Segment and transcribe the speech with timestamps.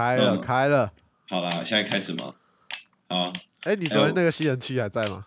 [0.00, 0.90] 开了，嗯、开了。
[1.28, 2.34] 好啦，现在开始吗？
[3.08, 3.32] 好。
[3.64, 5.26] 哎、欸，你昨天那个吸尘器还在吗？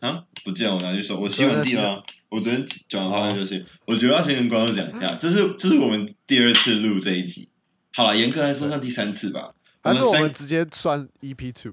[0.00, 1.16] 啊，不见，我拿去收。
[1.20, 2.02] 我吸完地了。
[2.28, 7.48] 我昨天讲完话就是，我觉得要先跟观众讲一下，这是这是我们第二次录这一集。
[7.92, 9.54] 好了，严格来说算第三次吧。
[9.82, 11.72] 还是我们直接算 EP two？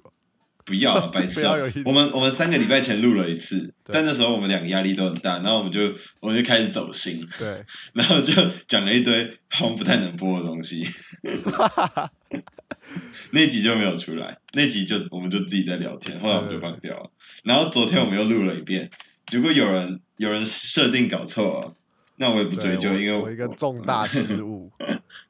[0.65, 1.45] 不要了， 白痴！
[1.85, 8.33] 我们我们三个礼拜前录了一次，但那时候我们两个压力都很大，然后我们就我们就开始走心，对， 然后就
[8.67, 10.85] 讲了一堆好像不太能播的东西，
[13.31, 17.11] 那集就没有出来，那集就我们就自己在聊天，后来我们就放掉了。
[17.43, 18.89] 然后昨天我们又录了一遍，
[19.31, 21.73] 如果有人有人设定搞错了，
[22.15, 24.71] 那我也不追究，因为我，我一个重大失误，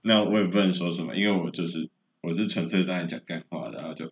[0.03, 1.89] 那我也不能说什么，因为我就是
[2.21, 4.09] 我是纯粹在讲干话的，然后就。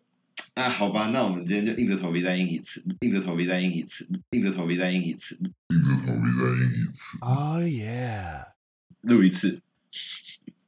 [0.56, 5.36] 啊，好吧，那我们今天就硬着头皮再硬一次，硬着头皮再硬一次，硬着头皮再硬一次，
[5.70, 7.18] 硬着头皮再硬一次。
[7.22, 8.46] Oh yeah，
[9.02, 9.62] 录一次。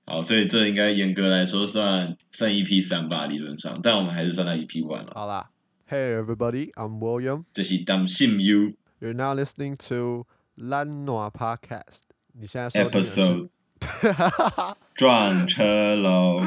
[0.06, 5.12] 好，所以这应该严格来说算算 EP 三吧，理论上，但我们还是算到 EP one 了。
[5.16, 5.50] 好啦
[5.90, 7.46] ，Hey everybody, I'm William。
[7.54, 8.74] 这是担心 you。
[9.00, 10.26] You're now listening to
[10.58, 12.02] Lanua Podcast。
[12.34, 13.50] 你现在收听的是 Episode。
[14.96, 16.42] 撞车喽！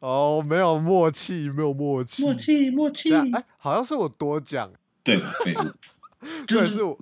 [0.00, 3.12] 哦，没有默契，没有默契，默契，默契。
[3.14, 4.70] 哎，好像是我多讲，
[5.04, 5.30] 对嘛？
[5.44, 5.72] 废物，
[6.46, 6.98] 对，是我。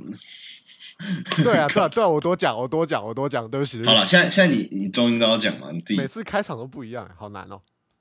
[1.43, 3.83] 对啊， 对啊，对啊，我多讲，我多讲，我多讲，对不起。
[3.85, 5.71] 好了，现在现在你你终于都要讲嘛？
[5.73, 7.61] 你自己每次开场都不一样，好难哦。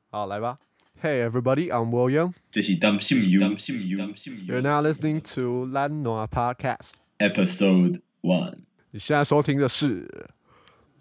[0.09, 0.57] 好，来吧。
[1.01, 2.33] Hey everybody, I'm William。
[2.51, 4.53] 这是担心 you，担心 you，担心 you。
[4.53, 8.55] You're now listening to 懒惰 Podcast Episode One。
[8.91, 10.29] 你现在收听的是。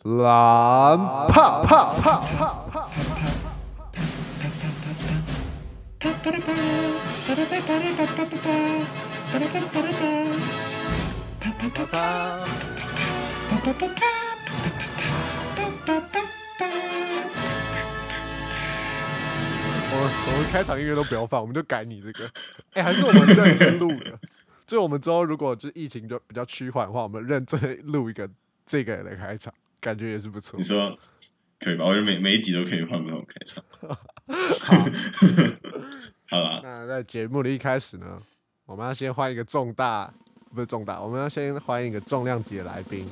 [0.05, 0.97] 懒
[1.29, 2.89] 趴趴趴趴
[19.91, 19.95] 我
[20.27, 22.25] 我们开场音乐都不要放，我们就改你这个。
[22.75, 24.17] 哎、欸，还是我们认真录的。
[24.65, 28.31] 就我们之后如果就疫情就比较趋缓的话，我们认真录一个
[28.65, 29.53] 这个的开场。
[29.81, 30.59] 感觉也是不错。
[30.59, 30.99] 你说
[31.61, 31.85] 可以吧？
[31.85, 33.65] 我觉得每每一集都可以换不同开场。
[34.61, 34.77] 好，
[36.31, 36.61] 好啦。
[36.63, 38.21] 那在节目的一开始呢，
[38.67, 40.13] 我们要先欢迎一个重大，
[40.55, 43.09] 不是重大，我们要先欢迎一个重量级的来宾。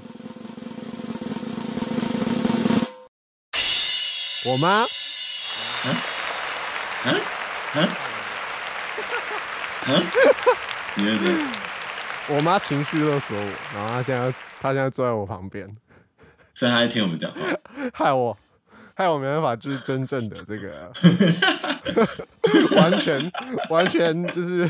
[4.47, 4.85] 我妈。
[5.85, 5.95] 嗯？
[7.07, 7.21] 嗯？
[7.75, 7.89] 嗯？
[9.89, 10.07] 嗯？
[10.97, 11.47] 你认真？
[12.37, 15.69] 我妈情绪勒索我，然后她现在她现在坐在我旁边。
[16.57, 17.41] 所以他在听我们讲话，
[17.93, 18.35] 害我，
[18.95, 20.91] 害我没办法，就是真正的这个，
[22.81, 23.31] 完全
[23.69, 24.67] 完全就是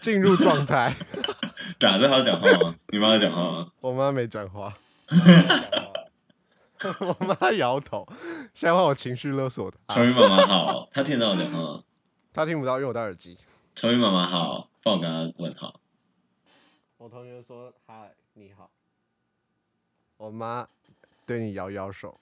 [0.00, 0.94] 进入状态。
[1.80, 2.76] 打着他讲话吗？
[2.90, 3.72] 你妈在讲话吗？
[3.80, 4.72] 我妈没讲话。
[7.00, 8.06] 我妈摇头。
[8.54, 9.76] 现在换我情绪勒索的。
[9.88, 11.82] 秋雨妈妈好，她听到我讲话。
[12.32, 13.36] 她听不到，因为我戴耳机。
[13.74, 15.80] 秋雨妈妈好，帮我跟她问好。
[16.98, 18.70] 我同学说：“嗨，你好。”
[20.18, 20.68] 我妈。
[21.26, 22.20] 对你摇摇手，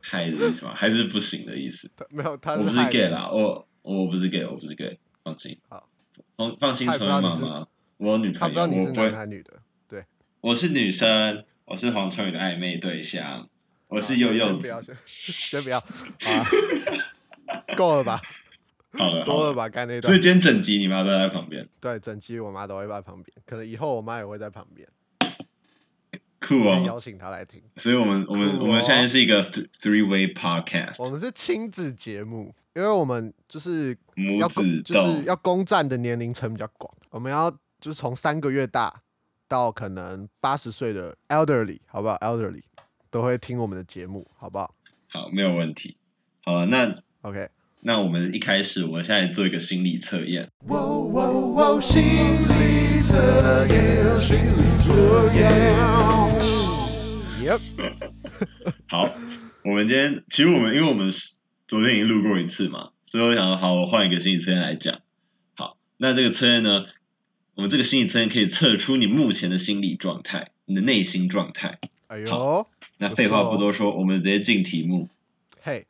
[0.00, 0.74] 嗨的意思吗？
[0.74, 1.90] 还是不行的意思？
[2.10, 5.58] 没有，他我不是 gay 啦，我我不是 gay，我不是 gay，放心。
[5.68, 5.88] 好，
[6.36, 7.66] 放放心，春雨妈妈，
[7.96, 9.62] 我有女朋友，他不知道你是男还是女的。
[9.88, 10.04] 对，
[10.42, 13.48] 我是女生，我是黄春雨的暧昧对象，
[13.88, 14.68] 我是柚柚子。
[15.06, 15.86] 先不要，好，
[17.74, 18.20] 够了吧？
[18.98, 19.66] 好了，多了吧？
[19.70, 20.02] 刚那段。
[20.02, 21.66] 所以今天整集你妈都在旁边。
[21.80, 24.86] 对，整集我妈都会在旁边，可能以后我妈也会在旁边。
[26.46, 26.82] 酷哦！
[26.84, 33.96] 邀请他来听，所以我们我们、哦、我们现在是一个 three way podcast，我们是亲子节目，因为我们就是
[34.38, 38.92] 要母子就是要攻占的年龄层比较广，我们要就是从三个月大
[39.46, 42.62] 到可能八十岁的 elderly，好不好？elderly
[43.10, 44.74] 都会听我们的节目，好不好？
[45.08, 45.96] 好，没有问题。
[46.44, 47.48] 好了，那 OK，
[47.82, 50.48] 那我们一开始，我们现在做一个心理测验。
[50.66, 51.30] 哇哇
[51.74, 51.80] 哇！
[51.80, 56.31] 心理测验，心理测验。
[57.42, 57.60] Yep.
[58.86, 59.10] 好，
[59.64, 61.10] 我们今天其实我们因为我们
[61.66, 65.00] 昨天已经录过一次嘛，所以我想说好，我换一个心理测验来讲。
[65.54, 66.84] 好，那这个测验呢，
[67.56, 71.80] 我们这个心理测验可以测出你目前的心理状态，你的内心状态。
[72.06, 75.08] 哎呦，好，那废话不多说，我们直接进题目。
[75.60, 75.88] 嘿，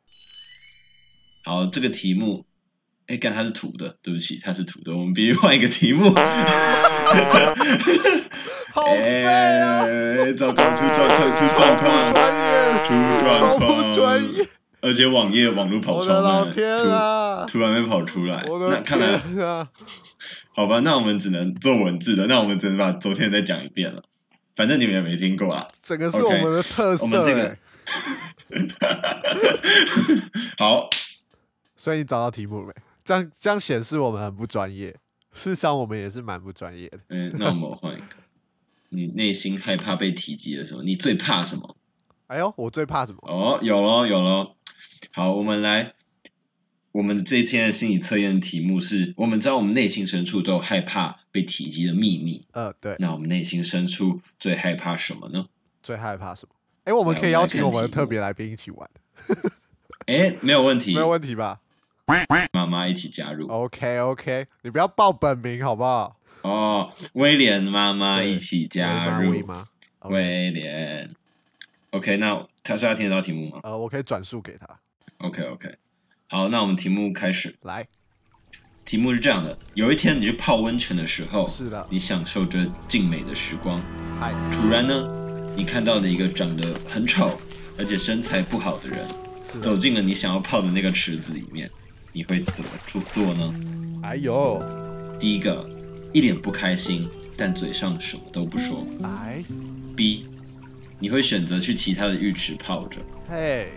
[1.45, 2.47] 好，这个题目，
[3.05, 6.11] 哎，干它是土的，对不起，它是土的，我们必须换一个题目。
[8.73, 9.85] 好废啊！
[10.35, 11.87] 糟糕，出状况，出状况，
[12.87, 12.89] 出
[13.23, 14.43] 状况，专业，
[14.81, 17.45] 而且网页网络跑出来，我的老天啊！
[17.47, 18.79] 突然被跑出来，我的天啊！
[18.79, 19.67] 那看来，
[20.55, 24.01] 好吧，那我们只能做文字的，那我们只能把昨天再讲一遍了。
[24.55, 27.05] 反正你们也没听过啊，整个是我们的特色。
[27.05, 27.55] Okay, 我们这个，
[30.57, 30.89] 好，
[31.75, 32.73] 所以你找到题目没？
[33.03, 34.95] 这样这样显示我们很不专业。
[35.33, 36.99] 事实上，我们也是蛮不专业的。
[37.09, 38.22] 嗯，那我们换一个。
[38.93, 41.75] 你内心害怕被提及的时候，你最怕什么？
[42.27, 43.19] 哎呦，我最怕什么？
[43.23, 44.55] 哦，有喽，有喽。
[45.11, 45.93] 好，我们来，
[46.93, 52.45] 我们这一天的心理测验题目是：我们知道我们内心深处都有害怕被提及的秘密。
[52.53, 52.95] 呃，对。
[52.99, 55.47] 那我们内心深处最害怕什么呢？
[55.83, 56.55] 最害怕什么？
[56.85, 58.89] 哎，我们可以邀请我们的特别来宾一起玩。
[60.07, 61.61] 哎，没有问题，没有问题吧？
[62.51, 63.47] 妈妈一起加入。
[63.47, 66.17] OK，OK，你不要报本名好不好？
[66.43, 69.43] 哦，威廉妈妈一起加入。
[70.09, 71.09] 威廉。
[71.91, 73.59] OK，那他说他听得到题目吗？
[73.63, 74.67] 呃，我可以转述给他。
[75.19, 75.77] OK，OK。
[76.27, 77.55] 好，那我们题目开始。
[77.61, 77.87] 来，
[78.83, 83.79] 题目是这样的：有一天你去泡温泉的时候，是的，你享受着静美的时光。
[84.19, 85.07] 嗨，突然呢，
[85.55, 87.39] 你看到了一个长得很丑
[87.77, 89.07] 而且身材不好的人，
[89.61, 91.69] 走进了你想要泡的那个池子里面。
[92.15, 93.53] 你会怎么做做呢？
[94.03, 94.63] 哎呦，
[95.19, 95.67] 第一个，
[96.13, 98.85] 一脸不开心，但嘴上什么都不说。
[99.01, 99.43] 哎
[99.95, 100.27] ，B，
[100.99, 102.97] 你会选择去其他的浴池泡着。
[103.27, 103.71] 嘿，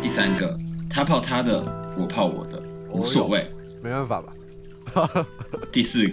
[0.00, 0.56] 第三个，
[0.88, 3.50] 他泡他的，我泡我的，无所谓。
[3.82, 4.32] 没办法吧？
[5.72, 6.08] 第四，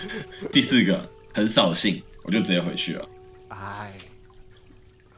[0.52, 3.08] 第四个，很扫兴，我就直接回去了。
[3.48, 3.92] 哎，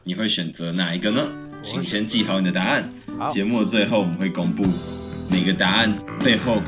[0.05, 1.27] 你会选择哪一个呢？
[1.61, 2.89] 请先记好你的答案。
[3.33, 4.63] 节目的最后我们会公布。
[5.29, 6.61] 每个答案背后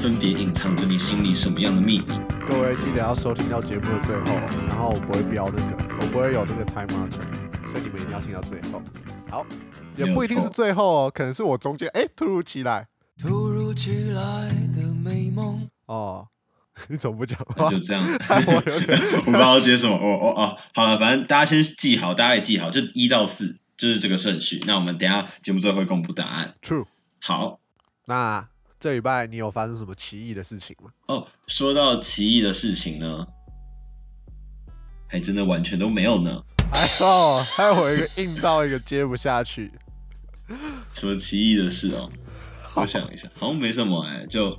[0.00, 2.06] 分别隐藏着你心里什么样的秘密？
[2.46, 4.32] 各位记得要收听到节目的最后，
[4.68, 8.82] 然后我不会标那个，我不会有那个 time marker，所以你们一定要听到最后。
[9.28, 9.46] 好，
[9.96, 12.86] 也不一定是最后哦，可能是我中间哎，突如其来，
[13.20, 15.68] 突如其来的美梦。
[15.86, 16.26] 哦，
[16.88, 17.70] 你怎么不讲话？
[17.70, 19.94] 就这样， 我我不知道接什么。
[19.96, 24.62] 哦哦哦，好了，反正大家先记好，大家也记好，就一到四就是这个顺序。
[24.66, 26.54] 那我们等下节目最后会公布答案。
[26.62, 26.86] True，
[27.20, 27.60] 好。
[28.08, 28.48] 那
[28.80, 30.90] 这礼拜你有发生什么奇异的事情吗？
[31.08, 33.26] 哦，说到奇异的事情呢，
[35.06, 36.42] 还真的完全都没有呢。
[36.72, 39.70] 哎哦，还有我一个硬到一个接不下去。
[40.94, 42.10] 什么奇异的事哦？
[42.76, 44.58] 我想一下， 好像没什么哎、欸，就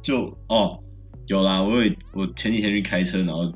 [0.00, 0.80] 就哦，
[1.26, 3.52] 有啦，我有我前几天去开车，然后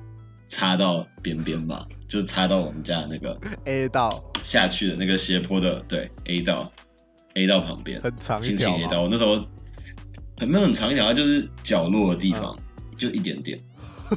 [0.49, 4.11] 擦到边边吧，就擦到我们家那个 A 道
[4.43, 6.73] 下去的那个斜坡的，对 A 道。
[7.39, 9.45] A 道旁边很长一条，A 道，我那时候
[10.39, 13.59] 很没有很长一条，它就是角落的地方，嗯、就一点点，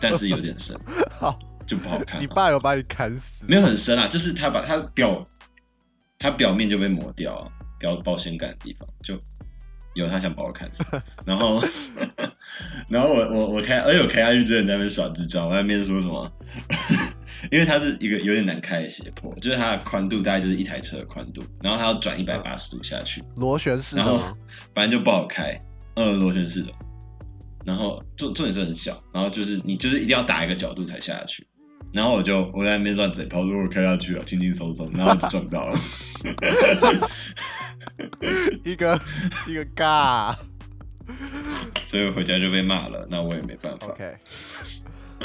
[0.01, 0.75] 但是有点深，
[1.11, 1.37] 好
[1.67, 2.19] 就不好看。
[2.19, 3.45] 你爸有把你砍死？
[3.47, 5.25] 没有很深啊，就是他把他表，
[6.17, 9.15] 他表面就被磨掉了，表保险杆的地方就
[9.93, 10.83] 有他想把我砍死，
[11.25, 11.63] 然后
[12.89, 16.31] 然后我我我开，而且我开下去之前在那边耍智障，我在那边说什么？
[17.49, 24.21] 因为它是一个有点难开的斜坡，就是它的宽度大概就是一台车的宽度，然后它要转一百八十度下去，螺旋式的，然后
[24.75, 25.59] 反正就不好开，
[25.95, 26.71] 呃，螺旋式的，
[27.65, 31.47] 然后重重点是很小，然后就是你就是一定要打一个角度才下得去，
[31.91, 35.79] 然后我就我在那边乱嘴炮，如果开下去了，轻轻松松，然后就撞到了，
[38.63, 38.99] 一个
[39.47, 40.35] 一个尬，
[41.85, 43.87] 所以我回家就被骂了，那我也没办法。
[43.87, 44.15] OK，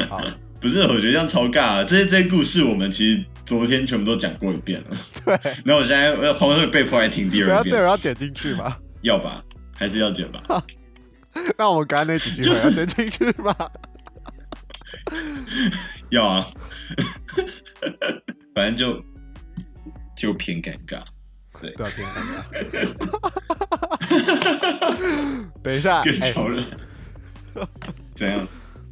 [0.08, 0.20] 好。
[0.60, 1.84] 不是，我觉得这样超尬啊！
[1.84, 4.96] 这些这些故事，我们其实昨天全部都讲过一遍了。
[5.24, 5.38] 对。
[5.64, 7.62] 那我现在我后面会被迫来听第二遍。
[7.62, 8.76] 不要这个要剪进去吗？
[9.02, 9.44] 要吧，
[9.76, 10.40] 还是要剪吧。
[11.56, 13.54] 那我们刚才那几句话要剪进去吗？
[16.10, 16.46] 要啊。
[18.54, 19.04] 反正就
[20.16, 21.02] 就偏尴尬。
[21.60, 21.70] 对。
[21.72, 22.42] 对，偏尴尬。
[25.62, 26.02] 等一下。
[26.02, 26.64] 更讨人。
[28.16, 28.48] 怎样？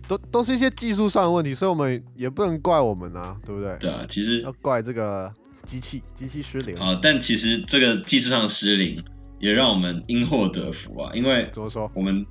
[0.06, 3.76] 都都是一些技术上的问题，所以我们也不能怪我们啊，对不对？
[3.78, 5.32] 对啊，其实要怪这个
[5.64, 6.98] 机器，机器失灵啊。
[7.02, 9.02] 但其实这个技术上失灵
[9.38, 11.90] 也让我们因祸得福啊，因为怎么说？
[11.94, 12.24] 我们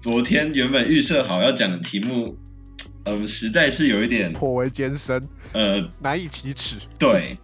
[0.00, 2.36] 昨天原本预设好要讲的题目，
[3.04, 6.76] 嗯，实在是有一点颇为艰深，呃，难以启齿。
[6.98, 7.38] 对，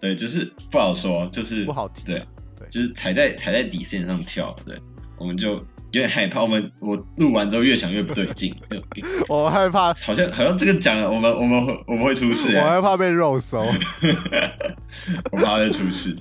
[0.00, 2.04] 对，就是不好说，就是不好提。
[2.04, 2.26] 对，
[2.58, 4.54] 对，就是踩在踩在底线上跳。
[4.64, 4.76] 对，
[5.16, 5.64] 我们就。
[5.90, 8.54] 有点害怕，我们我录完之后越想越不对劲，
[9.28, 13.60] 我害怕，好像好像这个讲了，我们我们会我们会出事，我害怕被肉搜，
[15.32, 16.16] 我怕会出事，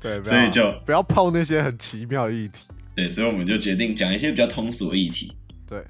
[0.00, 5.32] 对，所以就不要碰那些很奇妙的议题，对，所以我们就决定讲一些比较通俗的议题，
[5.68, 5.84] 对。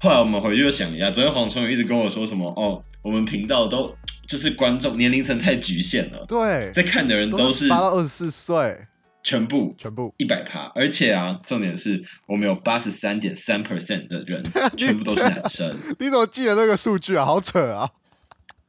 [0.00, 8.78] 后来我们回去又想一下，昨天黄聪一直跟我说什么哦，我们频道都就是观众年龄层太局限了，对，在看的人都是八到二十四岁。
[9.24, 14.42] 全部全部一百趴，而且啊，重点是我们有八十三点三 percent 的人
[14.76, 15.74] 全部都是男生。
[15.98, 17.24] 你怎么记得那个数据啊？
[17.24, 17.90] 好扯啊！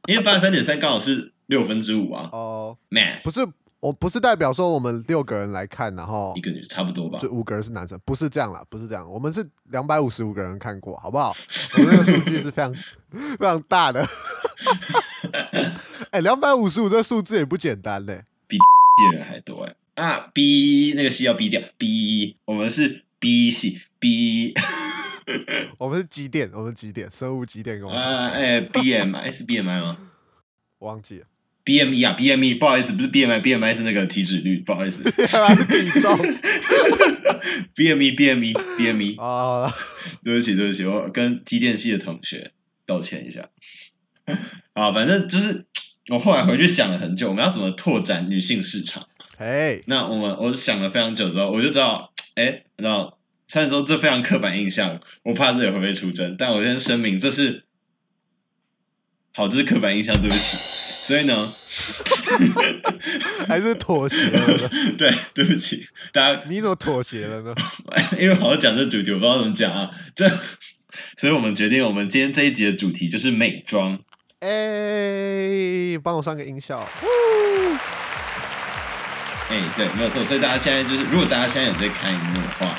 [0.08, 2.30] 因为八十三点三刚好是六分之五啊。
[2.32, 3.46] 哦、uh，math 不是
[3.80, 7.18] 我不是代表说我们六个人来看，然后一个女差不多吧？
[7.18, 9.06] 就五个人是男生，不是这样啦，不是这样。
[9.06, 11.36] 我们是两百五十五个人看过，好不好？
[11.76, 12.74] 我们那个数据是非常
[13.38, 14.02] 非常大的。
[15.52, 15.74] 哎、
[16.12, 18.56] 欸，两百五十五这数字也不简单嘞，比
[19.12, 19.74] 人还多哎。
[19.96, 24.52] 啊，B 那个 C 要 B 掉，B 我们是 B C B，
[25.78, 28.00] 我们是机电，我们机电生物机电工程。
[28.00, 29.96] 啊，哎、欸、，BMI 是 BMI 吗？
[30.80, 31.24] 忘记了。
[31.64, 35.02] BME 啊，BME，不好意思，不是 BMI，BMI 是那个体脂率，不好意思。
[35.10, 36.16] 体重。
[37.74, 39.20] BME，BME，BME。
[39.20, 39.72] 啊，
[40.22, 42.52] 对不起，对不起，我跟机电系的同学
[42.84, 43.48] 道歉一下。
[44.74, 45.64] 啊，反正就是
[46.10, 49.08] 我后来回去想了很久，我们要怎么拓展女性市场？
[49.38, 57.64] 哎，那我们我想了非常久之后，我就知道，哎，你知道，虽然说这非常刻板印象，我怕这也会被出征，但我先声明，这是
[59.34, 60.56] 好，这是刻板印象，对不起。
[61.06, 61.52] 所以呢，
[63.46, 64.70] 还是妥协了呢？
[64.98, 66.42] 对，对不起，大家。
[66.48, 67.54] 你怎么妥协了呢？
[68.18, 69.88] 因为好好讲这主题，我不知道怎么讲啊。
[70.16, 70.28] 这，
[71.16, 74.00] 所以我们决定，我们今天这一集的主题就是美妆。
[74.40, 76.84] 哎、欸，帮我上个音效。
[79.48, 80.24] 哎、欸，对，没有错。
[80.24, 82.74] 所以大家现在就是，如果大家现在有在看荧幕的话，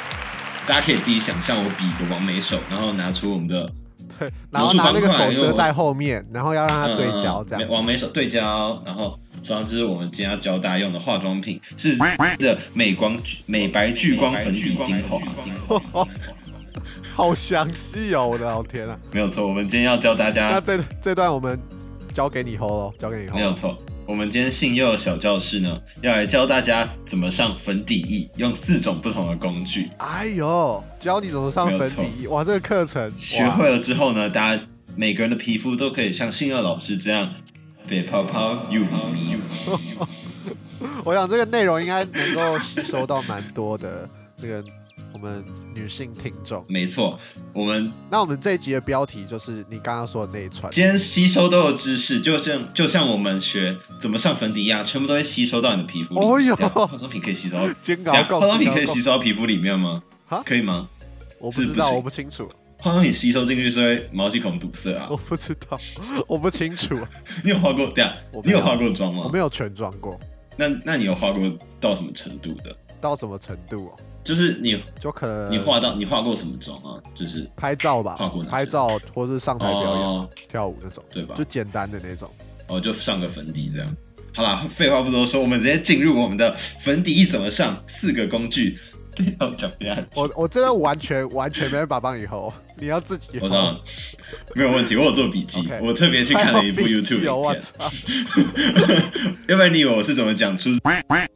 [0.68, 3.70] 大家可以自己想象，我比一个完美手，然后拿出我们的。
[4.20, 7.70] 对，然后拿那个手遮在后面，然后要让它对焦，这样。
[7.70, 11.96] 往眉手对焦，然后实际上就是我们今天要教大家用的化妆品是
[12.40, 16.08] 的美光美白聚光粉底精华。
[17.14, 18.98] 好详细哦，我的老天啊！
[19.12, 20.50] 没有错，我们今天要教大家。
[20.50, 21.60] 那这这段我们
[22.14, 23.36] 交给你 hold 喽，交给你 hold。
[23.36, 23.78] 没有错。
[24.08, 29.92] 我们今天信佑小教室呢，要来教大家怎么上粉底液，用四种不同的工具。
[29.98, 34.64] 哎呦，教你怎么上粉底液，哇，这个课程学会了之后呢，大家
[34.96, 37.30] 每个人的皮肤都可以像信佑老师这样，
[37.90, 39.38] 白泡泡又咪咪。
[41.04, 44.64] 我想这个内容应该能够吸收到蛮多的这个。
[45.20, 45.44] 我们
[45.74, 47.20] 女性听众，没错，
[47.52, 50.72] 我们那我们这一集的标题就是你刚刚说的那一串。
[50.72, 56.20] 今天吸收到的知识，就像就像我们学怎么上粉底一样，全部都会吸收到你的皮肤里。
[56.20, 57.58] 哦哟，化妆品可以吸收
[58.04, 60.04] 到，化妆品可以吸收到皮肤里面吗？
[60.46, 60.88] 可以吗？
[61.40, 62.48] 我不知道，我不清楚。
[62.78, 65.08] 化妆品吸收进去是会毛细孔堵塞啊？
[65.10, 65.80] 我不知道，
[66.28, 66.96] 我不清楚。
[67.44, 67.88] 你有化过？
[67.88, 69.24] 对啊，你有化过妆吗？
[69.26, 70.20] 我没有全妆过。
[70.56, 71.42] 那那你有化过
[71.82, 72.78] 到什么程度的？
[73.00, 74.00] 到什么程度哦？
[74.24, 77.02] 就是你就可能你化到你化过什么妆啊？
[77.16, 81.36] 就是拍照吧，化过拍照或是上台表演、哦、跳舞那种，对吧？
[81.36, 82.30] 就简单的那种。
[82.68, 83.96] 哦，就上个粉底这样。
[84.34, 88.78] 好啦，废话不多说，我们直接进入我们的粉底一怎么上，四个工具。
[89.40, 93.28] 要怎么样，我我真的完全完全没办法帮你 hold，你要自己。
[93.42, 93.80] 我知道，
[94.56, 97.22] 没有问题，我有做笔记，okay, 我特别去看了一部 YouTube！
[99.48, 100.70] 要不然你以为我是怎么讲出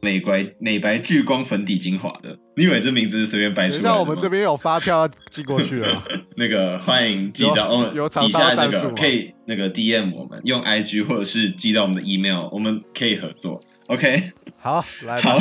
[0.00, 2.36] 美白美白聚光粉底精华的？
[2.56, 3.88] 你以为这名字是随便掰出来的？
[3.88, 6.02] 像我们这边有发票要寄过去了。
[6.36, 13.62] 那个欢迎寄到哦，有底下那个可以那个 DM 我们用 IG 或者是寄到我们的 email，我们可以合作。
[13.86, 15.38] OK，好，来好。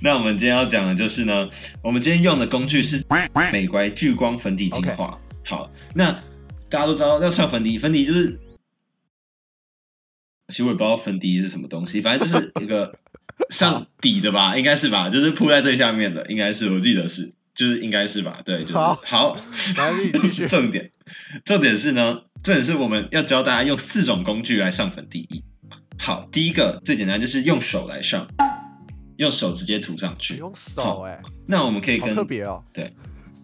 [0.02, 1.48] 那我们今天要讲的就是呢，
[1.82, 3.04] 我们今天用的工具是
[3.52, 5.18] 美白聚光粉底精华。
[5.44, 6.10] 好，那
[6.70, 8.38] 大家都知道要上粉底，粉底就是，
[10.48, 12.98] 其实我也不知道粉底是什么东西，反正就是一个
[13.50, 19.36] 上底的吧，应该是吧，就是铺在最下面的，应该是，我记得是，就是应该是吧，对，就是好，好
[19.76, 20.48] 来继续。
[20.48, 20.90] 重点，
[21.44, 25.42] 重点是呢，重点是我们要教大家用四种工具来上粉底液。
[25.98, 28.26] 好，第一个最简单就是用手来上。
[29.20, 32.90] 用手直接涂上去，用手哎、欸，那我们可以跟特别哦，对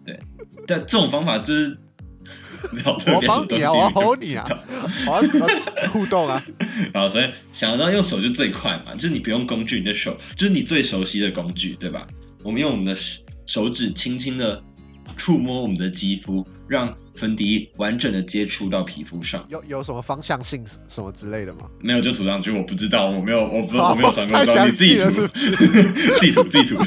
[0.03, 0.19] 对，
[0.65, 1.77] 但这种方法就是，
[2.83, 4.43] 我帮你啊，我要 hold 你啊，
[5.05, 6.43] 我要互动啊，
[6.95, 12.07] 好，所以想到用手就最快嘛，就是你不用工具，你的手就是你最熟悉的工具，对吧？
[12.43, 12.97] 我们用我们的
[13.45, 14.59] 手指轻轻的
[15.15, 19.45] 触摸我们的肌肤，让粉底液完整的接触到皮肤上。
[19.49, 21.61] 有有什么方向性什么之类的吗？
[21.79, 22.51] 没有，就涂上去。
[22.51, 25.19] 我不知道，我没有，我不知道，我没有转过妆，你 自己涂，自
[26.21, 26.83] 己涂，自己涂。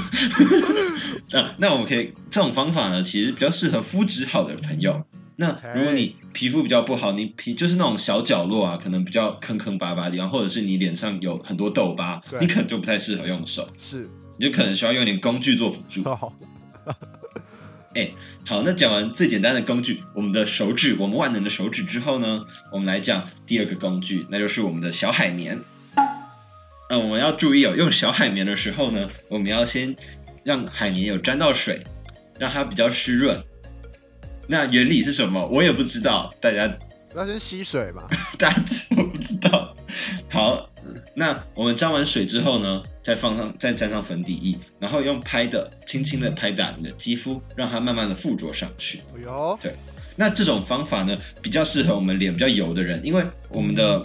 [1.32, 5.04] 那那我们可以这种方法呢，其实比较适合肤质好的朋友。
[5.36, 13.66] 那如果你皮肤比较不好，你皮就是那种小角落啊，可能比较坑坑巴巴的地方，或者是你脸上有很多痘疤，你可能就不太适合用手。
[13.78, 14.06] 是，
[14.38, 16.02] 你就可能需要用点工具做辅助。
[17.94, 18.14] 哎、欸，
[18.46, 25.58] 好，那讲完最简单的工具，我们的手指，我们万能的手指之后呢，我们来讲第二个工具，那就是我们的小海绵。
[25.96, 26.06] 嗯、
[26.90, 29.94] 呃，我们要注意哦，用小海绵的时候呢，我们要先
[30.44, 31.82] 让海绵有沾到水，
[32.38, 33.42] 让它比较湿润。
[34.46, 35.44] 那原理是什么？
[35.48, 36.72] 我也不知道，大家
[37.12, 38.08] 那先吸水嘛？
[38.38, 38.62] 大家
[38.96, 39.76] 我不知道。
[40.28, 40.69] 好，
[41.20, 49.02] 那我们沾完水之后呢，再放上，再沾上粉底液，然后用拍的，轻轻的拍打你的肌肤，让它慢慢的附着上去。
[49.14, 49.74] 哎呦，对，
[50.16, 54.02] 那这种方法呢，比较适合我们脸比较油的人，因为我们的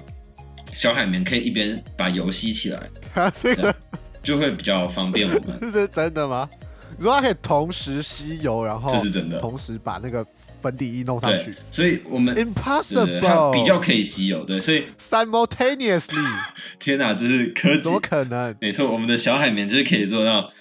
[0.73, 3.73] 小海绵可以一边把油吸起来，啊，这个
[4.21, 5.57] 就会比较方便我们。
[5.61, 6.49] 这 是真的吗？
[6.99, 10.25] 如果它可以同时吸油，然后这是真的，同时把那个
[10.65, 16.27] 粉底液弄上去，所以我们 impossible 它比较可以吸油，对，所以 simultaneously，
[16.81, 18.55] 天哪，这是科技，怎么可能？
[18.59, 20.51] 没错，我们的小海绵就是可以做到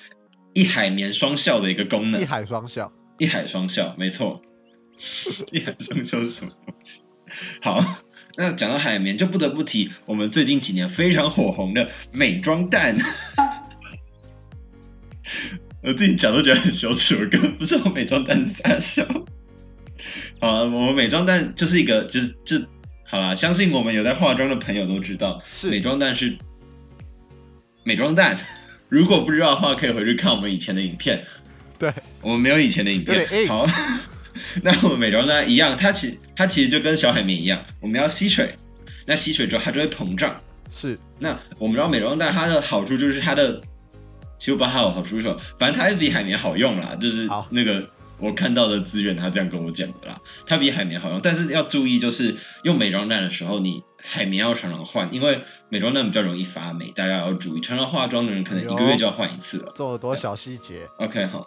[0.52, 4.42] 一海绵双效的一个功能，一海双效，一海双效，没错，
[5.50, 7.00] 一海双效是什么东西？
[7.62, 8.02] 好，
[8.36, 12.94] 那讲到海绵，就不得不提我们最近几年非常火红的美妆蛋。
[15.82, 19.06] 我自己讲都觉得很羞耻，我根本不知道美妆蛋是啥笑。
[20.44, 22.58] 好，我们美妆蛋就是一个，就是就
[23.06, 23.34] 好啦。
[23.34, 26.36] 相信我们有在化妆的朋友都知道，是美妆蛋是
[27.82, 28.38] 美妆蛋。
[28.90, 31.24] 如果不知道的话，可以回去看我们以前的影片。
[31.78, 33.26] 对，我们没有以前的影片。
[33.48, 33.66] 好，
[34.62, 38.54] 那我们美妆蛋一样，它其它其实就跟小海绵一样，我们要吸水，
[39.06, 40.36] 那吸水之后它就会膨胀。
[40.70, 43.58] 是，那我们知道美妆蛋它的好处就是它的。
[44.38, 45.40] 其实不它有好处是什么？
[45.58, 50.20] 反正它还是比海绵好用啦，就是那个我看到的资源，他这样跟我讲的啦。
[50.46, 57.60] 它比海绵好用，但是要注意，就是用美妆蛋的时候，你海绵要常常换，因为美妆蛋比较容易发霉，大家要注意。
[57.60, 59.72] 常常化妆的人可能一个月就要换一次了。
[59.74, 61.46] 做了多小细节？OK 好，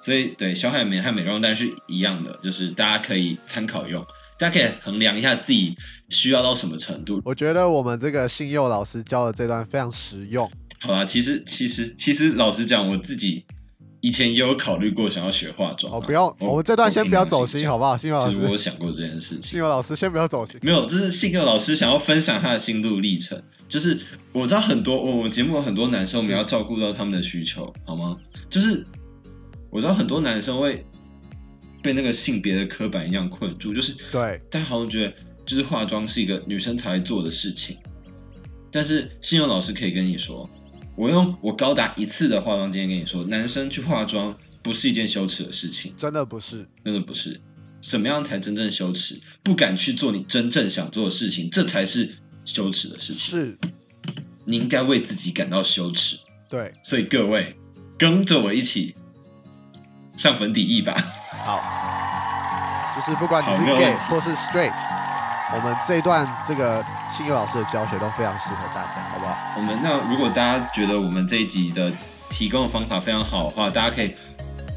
[0.00, 4.04] 所以对小海绵和美妆蛋是一样的，就是大家可以参考用，
[4.38, 5.76] 大家可以衡量一下自己
[6.08, 7.20] 需要到什么程度。
[7.24, 10.50] 我觉得我们这个信佑老师教的这段非常实用。
[10.80, 13.44] 好啦，其实其实其实老实讲，我自己
[14.00, 15.92] 以前也有考虑过想要学化妆。
[15.92, 17.96] 哦，不要，我们这段先不要走心，好不好？
[17.96, 19.42] 信佑老师，其实我想过这件事情。
[19.42, 20.58] 信佑老师，先不要走心。
[20.62, 23.40] 没有，就是信佑老师想要分享他的心路历程。
[23.68, 23.98] 就是
[24.32, 28.16] 我知道很多，我们节目有很多男生，我们要照顾到他们的需求，好吗？
[28.48, 28.84] 就是
[29.70, 30.84] 我知道很多男生会
[31.82, 35.14] 被那个性别的刻板一样困住，就是对，大家好像觉得
[35.46, 37.76] 就是化妆是一个女生才做的事情，
[38.72, 40.48] 但是信佑老师可以跟你说。
[41.00, 47.40] 我用我高达一次的化妆经验跟你说，男生去化妆不是一件羞耻的事情，真的不是，真的不是。
[47.80, 49.18] 什么样才真正羞耻？
[49.42, 53.40] 不敢去做你真正想做的事情，这才是羞耻的事情。
[53.40, 53.56] 是，
[54.44, 56.18] 你应该为自己感到羞耻。
[56.50, 57.56] 对，所以各位
[57.96, 58.94] 跟着我一起
[60.18, 60.92] 上粉底液吧。
[61.30, 65.09] 好，就是不管你是 gay 或是 straight。
[65.52, 69.36] 我们这一段这个信佑老师的教学都非常适合大家，好不好？
[69.56, 71.90] 我们那如果大家觉得我们这一集的
[72.30, 74.14] 提供的方法非常好的话，大家可以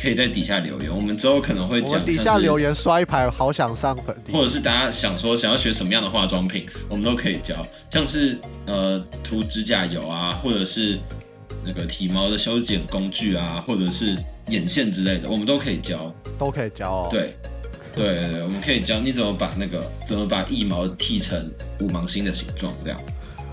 [0.01, 1.91] 可以在底下留言，我们之后可能会讲。
[1.91, 7.55] 我们底下留言刷一排，好想上粉底，或者是大家想说想要学什么样的化妆品，我们都可以教，
[7.91, 10.97] 像是呃涂指甲油啊，或者是
[11.63, 17.07] 那个体毛的修剪工具啊，或者是眼线之类的，我们都可以教，都可以教哦。
[17.11, 17.37] 对。
[17.95, 22.99] 对对对，我们可以教你怎么把那个怎么把一毛剃成五芒星的形状，这样。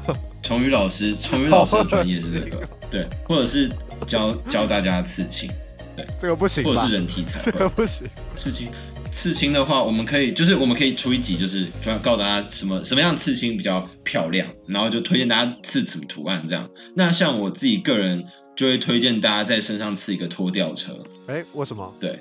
[0.42, 3.70] 崇宇老师，崇宇老师的专业是这个， 对，或者是
[4.07, 5.48] 教教大家刺青，
[5.94, 8.09] 对，这个不行，或者是人体彩绘，这个不行。
[8.37, 8.68] 刺青，
[9.12, 16.68] 刺青的话，我们可以就是我们可以出一集，就是主要告诉大家什么什么样刺青比较漂亮，然后就推荐大家刺什么图案这样。
[16.96, 18.24] 那像我自己个人
[18.57, 20.92] 就会推荐大家在身上刺一个拖吊车。
[21.29, 21.94] 哎，为什么？
[22.00, 22.18] 对。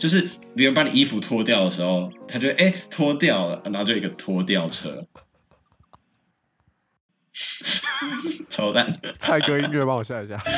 [0.00, 5.04] 就是别人把你衣服脱掉的时候，他就哎脱掉了，然后就一个拖吊车，
[8.48, 8.98] 超蛋。
[9.18, 10.40] 蔡哥音乐帮我下一下。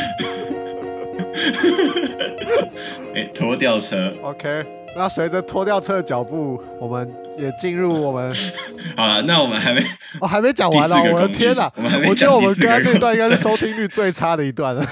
[3.14, 4.14] 哎，拖吊车。
[4.22, 4.64] OK，
[4.96, 8.33] 那随着拖吊车的脚步，我们也进入我们。
[8.96, 9.85] 好了，那我们还没，
[10.20, 10.96] 哦，还没讲完呢。
[11.12, 14.87] 我的天哪，我，我觉得我们刚刚那段应该是收听率最差的一段了。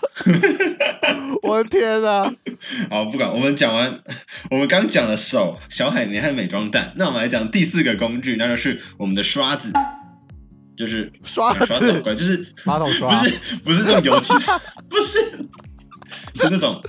[1.42, 2.32] 我的天啊！
[2.90, 4.00] 好，不管我们讲完，
[4.50, 9.72] 我们刚讲了手、小海绵和美妆蛋，那我们来讲第四个工具，那就是我们的刷子，
[10.76, 14.32] 就是刷子，刷子，就是马桶刷，不是不是这种油漆，
[14.88, 15.20] 不是，
[16.34, 16.82] 是那种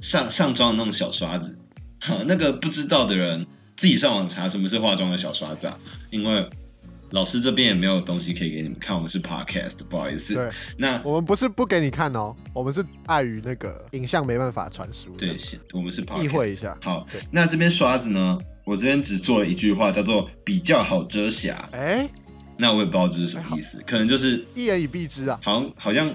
[0.00, 1.58] 上上妆的那种小刷子。
[2.00, 5.76] 好，那个不知道的人自己上网查什么是化妆的小刷子啊，
[6.10, 6.48] 因为。
[7.10, 10.34] 老师这边也没有东西可以给你们看，我们是 podcast，不好意思。
[10.34, 15.10] 对，那我们不是不给你看哦，我们是碍于那个影像没办法传输。
[15.16, 15.36] 对，
[15.72, 16.76] 我们是 podcast，意会一下。
[16.82, 18.38] 好，那这边刷子呢？
[18.64, 21.68] 我这边只做了一句话，叫做比较好遮瑕。
[21.70, 22.10] 哎，
[22.56, 25.38] 那我也不知道这是什么意思，可能就是一言以蔽之啊。
[25.40, 26.14] 好像好像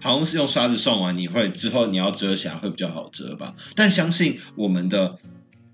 [0.00, 3.54] 好像是用刷子刷完，你会之后你要遮瑕会比较好遮吧？
[3.76, 5.18] 但相信我们的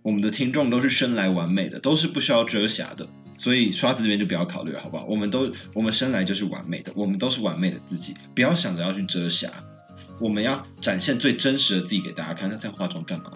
[0.02, 3.06] 我们的听众都是生来完美的，都是不需要遮瑕的。
[3.38, 5.04] 所以刷子这边就不要考虑了，好不好？
[5.06, 9.48] 我们都我们生来就是完美的，我们都是完美的自己，不要想着要去遮瑕，
[10.20, 12.50] 我们要展现最真实的自己给大家看。
[12.50, 13.30] 那这样化妆干嘛？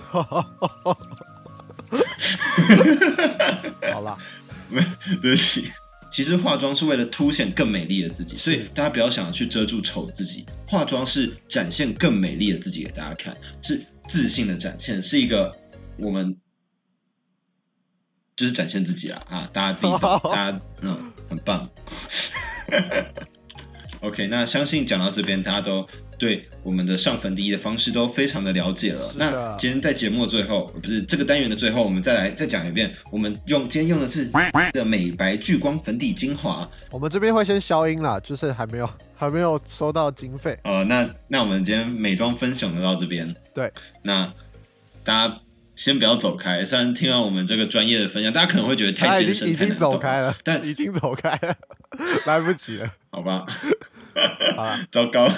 [3.92, 4.18] 好了，
[4.68, 4.84] 没，
[5.22, 5.70] 对不起。
[6.10, 10.44] 其实化妆是为了凸显更美丽的自己，所以大家不要想着去遮住丑自己。
[10.66, 15.50] 化妆是展现更美丽的自己给大家看，是自信的展现，是一个
[15.98, 16.36] 我们
[18.36, 19.50] 就是展现自己啊啊！
[19.52, 21.68] 大家自己懂，大家嗯，很棒。
[24.00, 25.86] OK，那相信讲到这边，大家都。
[26.18, 29.12] 对我们的上粉底液的方式都非常的了解了。
[29.16, 32.94] 那今天在节目的最后，不是这个单元的最后，我们再来再讲一遍。
[33.10, 34.30] 我们用今天用的是
[34.72, 36.68] 的美白聚光粉底精华。
[36.92, 40.56] 我们这边会先消音啦，就是还没有还没有收到经费。
[40.62, 43.34] 呃，那那我们今天美妆分享就到这边。
[43.52, 44.32] 对，那
[45.02, 45.40] 大家
[45.74, 46.64] 先不要走开。
[46.64, 51.56] 虽然听完我们这个专业的分享，大家可能会觉得太艰深，已经走开了，但已经走开了，
[52.26, 53.46] 来不及了，好吧？
[54.56, 55.28] 好 糟糕。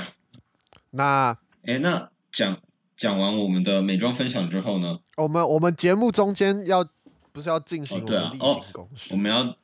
[0.91, 2.59] 那哎，那讲
[2.97, 4.99] 讲完我们的美妆分享之后呢？
[5.17, 6.85] 我们我们节目中间要
[7.33, 9.57] 不是要进行我们例行公事，我们要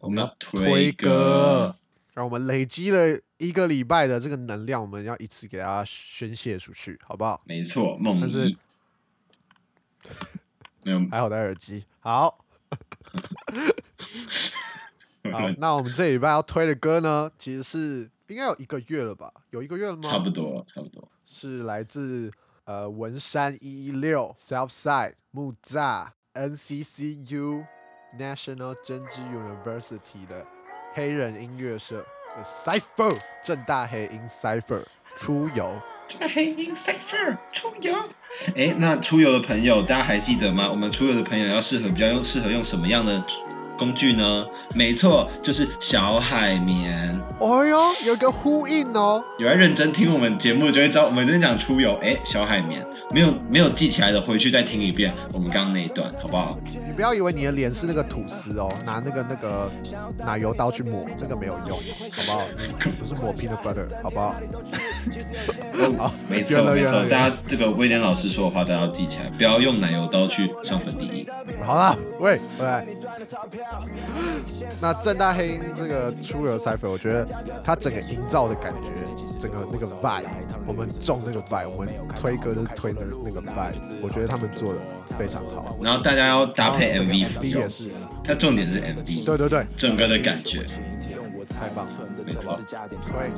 [0.00, 1.76] 我们要推歌，
[2.14, 7.40] 让我们累积了一个礼拜的这个能量，我们要一次给大家宣泄出去，好不好？
[7.44, 8.56] 没错，梦遗
[10.82, 11.84] 没有，还好戴耳机。
[12.00, 12.38] 好，
[15.32, 18.10] 好，那我们这礼拜要推的歌呢，其实是。
[18.28, 19.32] 应该有一个月了吧？
[19.50, 20.02] 有一个月了吗？
[20.02, 21.08] 差不多，差不多。
[21.24, 22.28] 是来自
[22.64, 27.64] 呃文山一一六 Southside 木栅 NCCU
[28.18, 30.44] National 真知 University 的
[30.92, 32.04] 黑人音乐社
[32.36, 34.84] 的 Cypher 政大黑音 Cipher
[35.16, 35.80] 出游。
[36.08, 37.94] 这个黑鹰 Cypher 出游。
[38.54, 40.68] 哎，那出游的朋友，大家还记得吗？
[40.70, 43.22] 我们出游的朋友要适合比较用适合用什么样的？
[43.78, 44.46] 工具呢？
[44.74, 47.18] 没错，就是小海绵。
[47.38, 49.22] 哦哟，有个呼应哦。
[49.38, 51.94] 有在认真听我们节目，就会知道我们这边讲出游。
[52.02, 56.58] 哎，小海绵，没有没有记起来的，回去再听一遍我们刚刚那一段，好不好？
[56.66, 59.70] 你不要以为你的脸是那个吐司哦，拿那个那个
[60.18, 61.78] 奶油刀去抹，那个没有用，
[62.10, 62.42] 好不好？
[62.98, 64.34] 不是抹 peanut butter，好不好？
[65.98, 71.26] 好，没错没错，大家这个威廉老师说的话，大家要记起来，不要用奶油刀去上粉底液。
[71.62, 72.96] 好了，喂喂。
[74.80, 77.26] 那正大黑音这个出了 Cypher，我觉得
[77.64, 78.90] 他整个营造的感觉，
[79.38, 80.24] 整个那个 vibe，
[80.66, 84.80] 我们中那个 vibe，我们推歌就是推的那个 vibe，我觉得他们做的
[85.18, 85.76] 非常好。
[85.82, 87.90] 然后大家要搭配 MV，MV 也是，
[88.22, 90.64] 它重点是 MV，对对对，整个的感觉。
[91.46, 91.92] 太棒了，
[92.26, 92.58] 没错。
[92.58, 93.28] 对。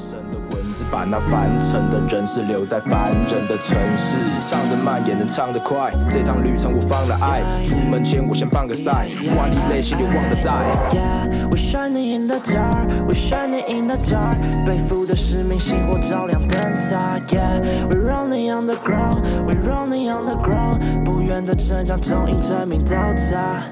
[0.50, 5.92] 文字把那凡尘的人事留在凡人的城市，唱得慢也能唱得快。
[6.10, 10.50] 这趟旅程我放了爱，出门前我先办个赛，万里泪心里忘了带。
[10.90, 17.18] Yeah, we shining in the dark, we shining in the dark，背负的使命，星火照亮灯塔。
[17.28, 22.96] Yeah, we running on the ground, we running on the ground，不远的成长，终因证明到
[23.30, 23.62] 达。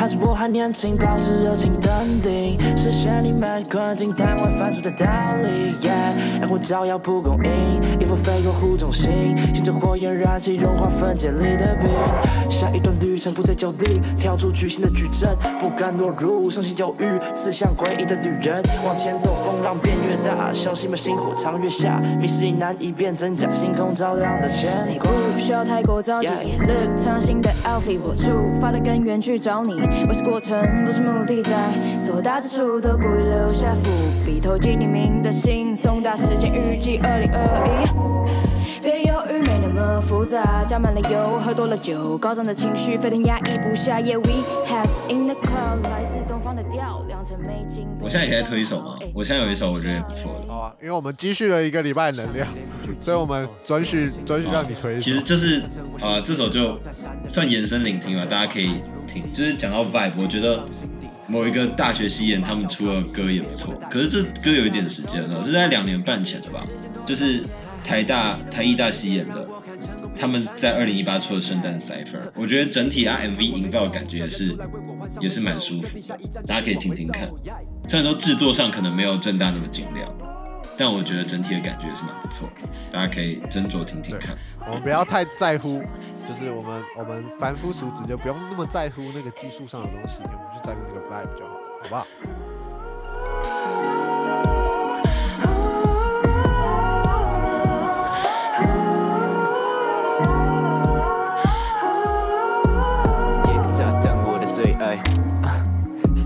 [0.00, 5.04] 还是我还年轻，保持热情淡定，实现你们困境，摊完犯错的道
[5.44, 5.76] 理。
[5.86, 11.90] Yeah，爱火照耀蒲公英，迎风飞过湖中心，迎着火焰燃起融化分解里的冰。
[12.50, 18.62] 下一段旅程不再焦虑，跳出巨星的矩阵，不甘落入伤心犹豫，刺向诡异的女人。
[18.86, 25.12] 往前走，风浪变越大，小心把星火藏月下，迷失已难以辨真假，星空照亮的前方。
[25.34, 26.28] 不需要太过着急
[27.04, 28.30] 创新的 outfit，我出
[28.62, 29.89] 发的根源去找你。
[30.08, 31.50] 我是过程，不是目的在，
[32.00, 33.90] 所有大之处都故意留下伏
[34.24, 38.19] 笔，投进匿名的信，送达时间预计二零二一。
[38.82, 44.00] 别犹豫，没那么复杂，加满了油，喝多了酒，高涨的情绪沸腾压抑不下。
[44.00, 47.86] Yeah, we have in the cloud，来自东方的调，良辰美景。
[48.00, 48.98] 我现在也可以推一首吗？
[49.14, 50.52] 我现在有一首我觉得也不错的。
[50.52, 52.48] 好啊，因为我们积蓄了一个礼拜的能量，
[52.98, 55.02] 所以我们准许准许让你推一首。
[55.02, 55.60] 其实就是
[56.00, 56.78] 啊、呃，这首就
[57.28, 59.30] 算延伸聆听吧，大家可以听。
[59.32, 60.64] 就是讲到 vibe，我觉得
[61.26, 66.60] 某一个大学西研他们出的歌也不错，可是这歌有一点时间了，是在两年半前的吧？
[67.04, 67.42] 就是
[67.90, 69.44] 台大台艺大西演的，
[70.16, 74.56] 他们在二零一八出的圣诞 Cypher，我觉得整体啊 MV 营造的感觉也是
[75.18, 76.14] 也是蛮舒服的，
[76.46, 77.28] 大家可以听听看。
[77.88, 80.08] 虽然说制作上可能没有正大那么精良。
[80.78, 82.48] 但我觉得整体的感觉是蛮不错，
[82.90, 84.34] 大家可以斟酌听听看。
[84.66, 85.82] 我们不要太在乎，
[86.26, 92.06] 就是我们我们凡夫俗子就不用那么在乎那个技术上的东西，我们就在乎那个 vibe 就好，好不好？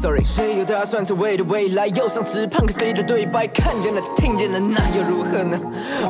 [0.04, 0.22] Sorry。
[0.22, 3.46] 谁又打算在为的未来又上池旁，跟谁的对白？
[3.46, 5.58] 看见了，听见了，那又如何呢？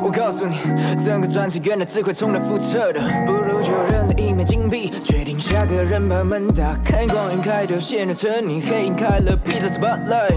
[0.03, 0.57] 我告诉你，
[1.01, 10.35] 整个专辑原来只会重来覆辙的，不如就扔了一枚金币，决定下个人把门打开，光影开头显得沉溺，黑影开了，披着 spotlight。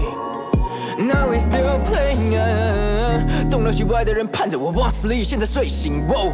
[0.97, 6.07] Now we still playing，东倒西歪的人盼着我往死里，现在睡醒。
[6.07, 6.31] ，wo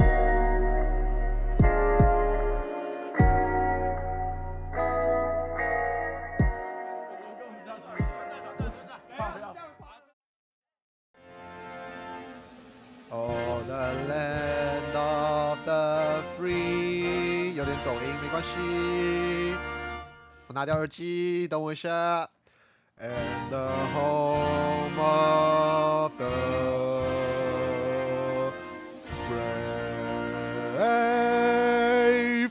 [20.65, 22.27] 拿掉耳机，等我一下。
[22.99, 27.03] And the home of the
[30.73, 32.49] brave。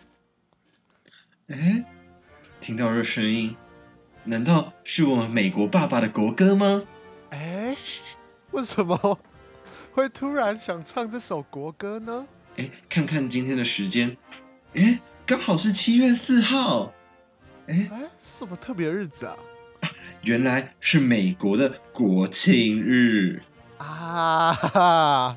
[1.49, 1.85] 哎，
[2.61, 3.57] 听到这声音，
[4.23, 6.85] 难道是我们美国爸爸的国歌吗？
[7.31, 7.77] 哎，
[8.53, 9.19] 为什么
[9.93, 12.25] 会突然想唱这首国歌呢？
[12.59, 14.17] 哎，看看今天的时间，
[14.75, 16.93] 哎，刚好是七月四号。
[17.67, 19.37] 哎哎，什么特别日子啊？
[20.23, 23.43] 原来是美国的国庆日
[23.79, 25.37] 啊！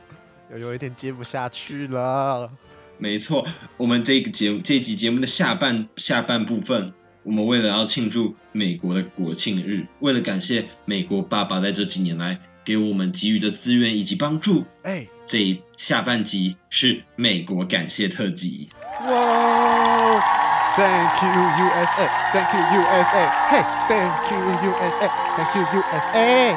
[0.52, 2.52] 又有一点接不下去了。
[2.98, 18.70] 没错，我们这个节目这集节目的下半下半部分，我们为了要庆祝美国的国庆日，为了感谢美国爸爸在这几年来给我们给予的资源以及帮助，哎，这下半集是美国感谢特辑。
[19.06, 24.38] 哇！Thank you USA, Thank you USA, Hey, Thank you
[24.70, 26.56] USA, Thank you USA.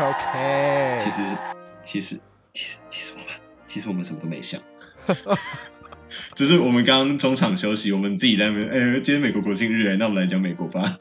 [0.00, 0.98] OK。
[0.98, 1.20] 其实，
[1.84, 2.18] 其实，
[2.54, 3.26] 其实，其实我们，
[3.68, 4.58] 其实我们什么都没想，
[6.34, 8.66] 只是我们刚刚中场休息，我们自己在那边。
[8.70, 10.96] 哎、欸，今天美国国庆日，哎，那我们来讲美国吧。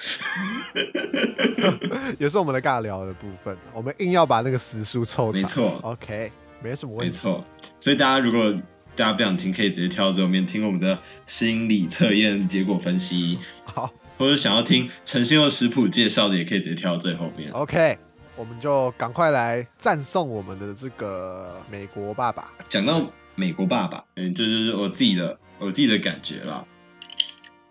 [2.19, 5.41] 也是我们的尬聊的部分，我们硬要把那个时数凑成。
[5.41, 6.29] 没错，OK，
[6.61, 7.15] 没什么问题。
[7.15, 7.41] 没错，
[7.79, 8.53] 所以大家如果。
[8.99, 13.39] 大家不想听，可以直接跳这后面听我们的心理测验结果分析。
[13.63, 17.49] 好，或者想要听陈信佑食谱介绍的，也可以直接跳到最后面。
[17.53, 17.97] OK，
[18.35, 22.51] 我们就赶快来赞颂我们的这个美国爸爸。
[22.67, 26.65] 讲到美国爸爸，嗯，这就是我自己的我自己的感觉啦。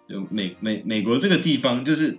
[0.09, 2.19] 就美美美国这个地方，就是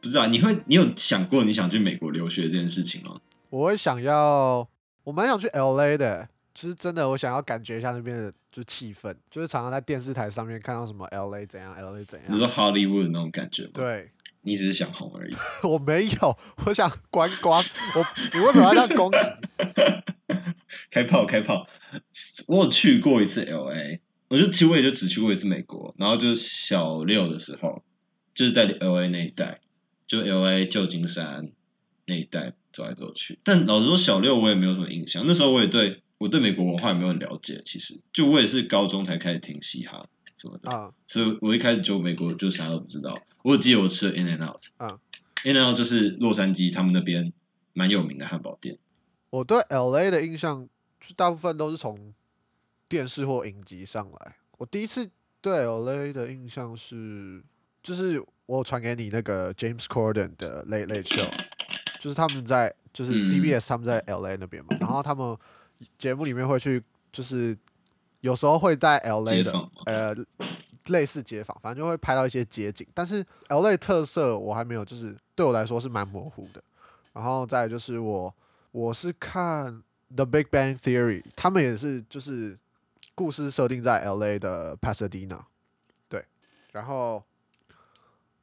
[0.00, 3.16] 不知道你会你有想过你想去美国留学这件事情吗？
[3.50, 4.68] 我会想要，
[5.02, 6.28] 我蛮想去 LA 的。
[6.56, 13.72] 就是真的，我想要感觉一下那边的就气氛，就是常常在电视台上面看到什么 L A 怎样，L A 怎样，你说 Hollywood 那种感觉吗？
[13.74, 15.36] 对，你只是想红而已。
[15.68, 17.62] 我没有，我想观光。
[17.94, 19.18] 我你为什么要这样攻击？
[20.90, 21.68] 开炮开炮！
[22.48, 27.84] 我有去过一次 L A，我就其实我也就只去过一次美国，然后就是小六的时候，
[28.34, 29.60] 就是在 L A 那一带，
[30.06, 31.50] 就 L A 旧金山
[32.06, 33.38] 那一带走来走去。
[33.44, 36.02] 但老实说，小六我也没有什么印象，那时候我也对。
[36.18, 40.06] 我对美国文化也没有很了解，其实就我也是高中才开始听嘻哈
[40.38, 43.18] 什么的啊，所以我一开始就美国就啥都不知道。
[43.42, 44.98] 我记得我吃了 In and Out 啊
[45.44, 47.32] ，In and Out 就是洛杉矶他们那边
[47.74, 48.78] 蛮有名的汉堡店。
[49.30, 50.66] 我对 LA 的印象
[50.98, 52.14] 就大部分都是从
[52.88, 54.36] 电视或影集上来。
[54.58, 55.10] 我第一次
[55.42, 57.42] 对 LA 的印象是，
[57.82, 61.30] 就是我传给你那个 James Corden 的 Late Late Show，
[62.00, 65.36] 就是他们在就是 CBS 他们在 LA 那边嘛，嗯、然后他们。
[65.98, 67.56] 节目里面会去，就是
[68.20, 69.52] 有时候会在 L A 的
[69.86, 70.14] 呃
[70.86, 72.86] 类似街访，反正就会拍到一些街景。
[72.94, 76.62] 但是 L A 特色我还没有，就是对我来说是蛮模糊的。
[77.12, 78.34] 然后再就是我
[78.72, 79.82] 我是看
[80.14, 82.58] The Big Bang Theory，他们也是就是
[83.14, 85.40] 故事设定在 L A 的 Pasadena，
[86.08, 86.24] 对，
[86.72, 87.24] 然后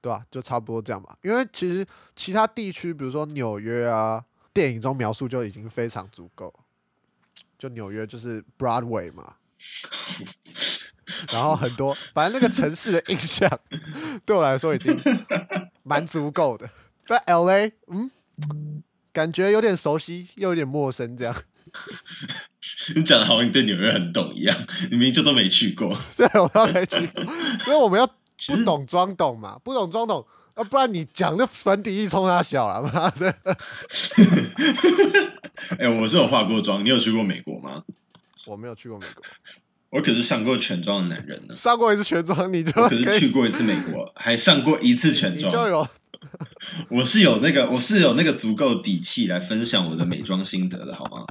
[0.02, 0.26] 对吧？
[0.30, 1.18] 就差不多这样吧。
[1.22, 6.54] 因为其实其他地区，比如说纽约啊，电影中描述就已经非常足够。
[7.64, 9.36] 就纽约就是 Broadway 嘛，
[11.32, 13.50] 然后很多，反正那个城市的印象
[14.26, 14.94] 对我来说已经
[15.82, 16.70] 蛮足够的。
[17.08, 18.12] 但 LA，嗯，
[19.14, 21.34] 感觉有点熟悉又有点陌生，这样。
[22.98, 24.58] 你讲的好像你对纽约很懂一样，
[24.92, 25.98] 你明明就都没去过。
[26.18, 27.24] 对，我都没去过，
[27.64, 33.34] 所以我们要不懂装懂嘛，不懂装懂，啊，不然你讲那粉底液冲他小了，妈的。
[35.80, 36.84] 哎、欸，我是有化过妆。
[36.84, 37.84] 你有去过美国吗？
[38.46, 39.24] 我没有去过美国。
[39.92, 41.56] 我可是上过全妆的男人呢。
[41.56, 45.52] 上过一次全妆，你就可是去过一次美国，还上过一次全妆。
[45.52, 45.88] 就有。
[46.90, 51.26] 我是有那个，我是有那个足够底气来分享我的美妆心得的，好吗？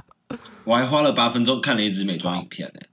[0.63, 2.87] 我还花了八分钟看了一支美妆影片呢、欸，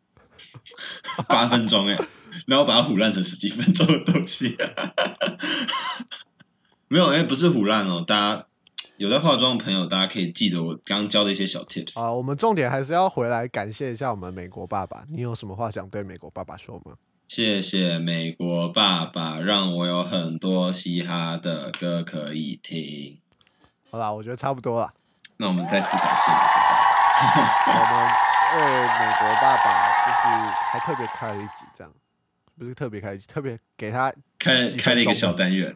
[1.29, 2.05] 八分钟哎、欸，
[2.47, 4.57] 然后把它唬烂成十几分钟的东西。
[6.88, 8.47] 没有，哎、欸，不是唬烂哦，大家
[9.01, 12.13] 有在化妆的朋友，大家可以记得我刚刚教的一些小 tips 啊。
[12.13, 16.93] 我们重点还是要回来感谢一下我们美国爸爸，你有什么话想对美国爸爸说吗？
[17.27, 23.19] 谢谢美国爸爸，让我有很多嘻哈的歌可以听。
[23.91, 24.93] 好啦，我觉得差不多了。
[25.39, 27.73] 那我们再次感谢美国爸爸。
[27.73, 28.05] 我们
[28.53, 31.91] 为美国爸爸就是还特别开了一集，这样
[32.59, 35.75] 不是特别开一集，特别给他开开了一个小单元。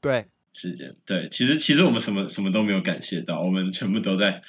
[0.00, 4.42] 对，时间对，其实其实我们什么什么都没有感谢到，我们全部都在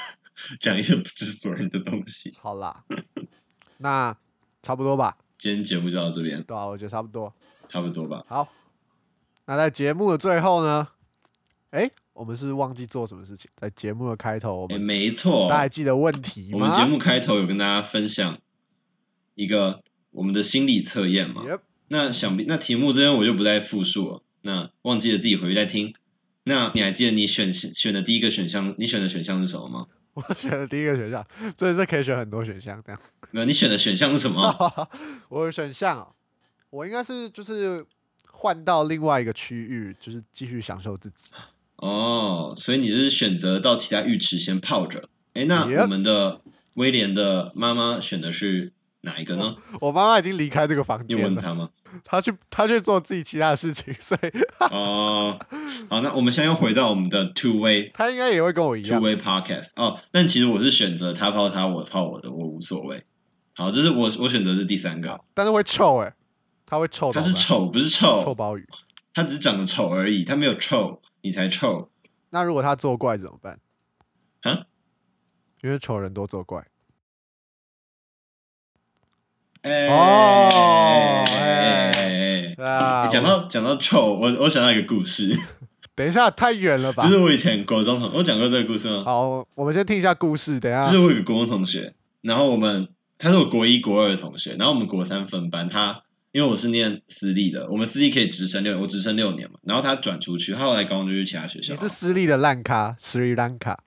[0.58, 2.34] 讲一些不知所云的东西。
[2.40, 2.84] 好啦，
[3.78, 4.16] 那
[4.62, 5.18] 差不多吧。
[5.38, 7.34] 今天节目就到这边，对啊，我觉得差不多，
[7.68, 8.24] 差不多吧。
[8.28, 8.48] 好，
[9.46, 10.88] 那在节目的最后呢，
[12.12, 13.50] 我们是，是忘记做什么事情？
[13.56, 16.58] 在节目的开头，我们、欸、没错，大家还记得问题吗？
[16.58, 18.38] 我们节目开头有跟大家分享
[19.34, 21.60] 一个我们的心理测验嘛？Yep.
[21.88, 24.22] 那想必那题目这边我就不再复述了。
[24.42, 25.94] 那忘记了自己回去再听。
[26.44, 28.74] 那你还记得你选选的第一个选项？
[28.78, 29.86] 你选的选项是什么吗？
[30.14, 31.26] 我选的第一个选项，
[31.56, 33.00] 这是可以选很多选项这样。
[33.30, 34.88] 没有，你选的选项是什么？
[35.30, 36.12] 我的选项、哦，
[36.70, 37.82] 我应该是就是
[38.26, 41.30] 换到另外一个区域，就是继续享受自己。
[41.76, 45.08] 哦，所以你是选择到其他浴池先泡着。
[45.34, 46.42] 哎、欸，那我们的
[46.74, 48.72] 威廉的妈妈选的是
[49.02, 49.56] 哪一个呢？
[49.80, 51.28] 我妈妈已经离开这个房间了。
[51.28, 51.70] 你问他吗？
[52.04, 54.26] 他去，他去做自己其他的事情，所以
[54.70, 55.38] 哦，
[55.90, 60.00] 好，那我们现在又回到我们的 two way， 他应该也会跟我一样 two way podcast 哦。
[60.10, 63.04] 但其实我是选择他泡他，我泡我的，我无所谓。
[63.54, 66.14] 好，这是我我选择是第三个，但是会臭哎、欸，
[66.64, 68.66] 他会臭，他是丑不是臭，臭鲍鱼，
[69.12, 71.90] 他只是长得丑而已，他没有臭，你才臭。
[72.30, 73.60] 那如果他作怪怎么办？
[74.42, 74.66] 啊？
[75.62, 76.66] 因为丑人多作怪。
[79.62, 83.08] 哎、哦，哎哎哎！
[83.08, 85.38] 讲到讲到臭，我我想到一个故事。
[85.94, 87.04] 等一下，太远了吧？
[87.04, 89.04] 就是我以前国中同，我讲过这个故事吗？
[89.04, 90.58] 好，我们先听一下故事。
[90.58, 95.68] 等一下，就是我有个国中同学，然后我们他是我国一国二的同学，然后我们国三分班。
[95.68, 99.58] 他因为我是念私立的，我们私立可以直升六，我直升六年嘛。
[99.62, 101.72] 然后他转出去，他后来高中就去其他学校。
[101.72, 103.78] 你是私立的烂咖，斯里兰卡。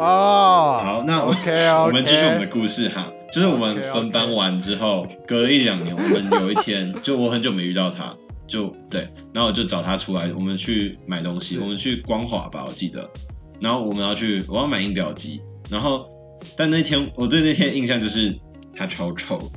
[0.00, 1.52] 哦、oh，好，那 OK.
[1.84, 3.06] 我们继续我们的故事哈。
[3.30, 8.16] 就是我们分班完之后.隔了一两年，我们有一天， 就我很久没遇到他，
[8.48, 13.06] 就对，然后我就找他出来，我们去买东西，我们去光华吧，我记得。
[13.60, 15.38] 然后我们要去，我要买印表机。
[15.68, 16.08] 然后，
[16.56, 18.34] 但那天我对那天印象就是
[18.74, 19.52] 他超臭。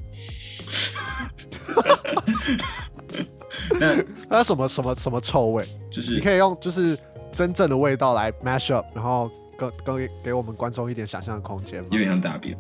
[3.80, 3.96] 那
[4.30, 5.66] 那什么什么什么臭味？
[5.90, 6.98] 就是你可以用就是
[7.34, 9.32] 真正的味道来 mash up，然后。
[9.72, 12.58] 给给给我们观众一点想象的空间吗，有点像大便，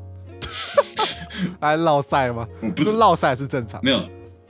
[1.59, 2.47] 还落赛了吗？
[2.61, 3.97] 我不是落赛是正常，没有，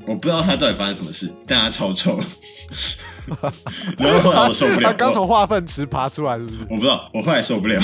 [0.06, 2.18] 我不知道他到底发生什么事，但他超臭，
[3.98, 6.64] 然后后来我受不了，他刚从化粪池爬出来是不是？
[6.70, 7.82] 我不知道，我后来受不了，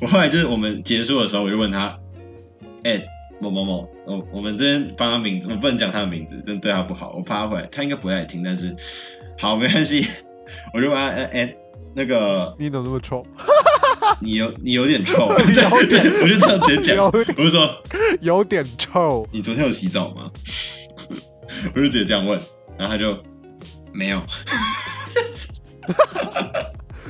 [0.00, 1.86] 我后来就是我们结束的时候，我就问他，
[2.84, 3.06] 哎、欸，
[3.40, 8.74] 某某某，我我们这边帮他名字，我不能讲他的名字，真的对他不好，我怕他回来，他应该不会来听，但是
[9.38, 10.06] 好没关系，
[10.74, 11.56] 我就问他，哎、欸，
[11.94, 13.24] 那个你怎么那么臭？
[14.20, 17.10] 你有你有点臭， 有点我就这样直接讲，我
[17.42, 17.82] 就说
[18.20, 19.26] 有点臭。
[19.32, 20.30] 你昨天有洗澡吗？
[21.74, 22.38] 我就直接这样问，
[22.78, 23.16] 然后他就
[23.92, 24.22] 没有。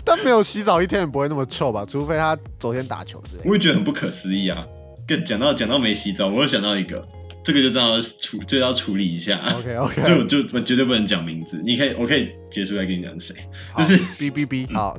[0.04, 1.84] 但没有洗澡一天也不会那么臭吧？
[1.86, 3.42] 除非他昨天打球之类。
[3.44, 4.64] 我也觉得很不可思议啊！
[5.06, 7.06] 跟讲到讲到没洗澡，我又想到一个。
[7.42, 9.40] 这个就知道处就要处理一下。
[9.56, 11.60] OK OK， 这个就绝对不能讲名字。
[11.64, 13.34] 你可以，我可以结束来跟你讲谁。
[13.76, 14.66] 就是 B B B。
[14.74, 14.96] 好，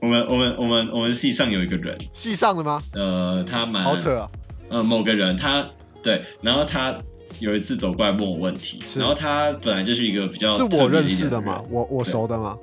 [0.00, 2.82] 我们我们我们我们系上有一个人，系上的吗？
[2.92, 4.30] 呃，他蛮好扯啊。
[4.68, 5.64] 呃，某个人他
[6.02, 6.96] 对，然后他
[7.38, 11.62] 有一次走过来问我问题，然后他本来就是一个比较是我认识的吗？
[11.70, 12.56] 我我熟的吗？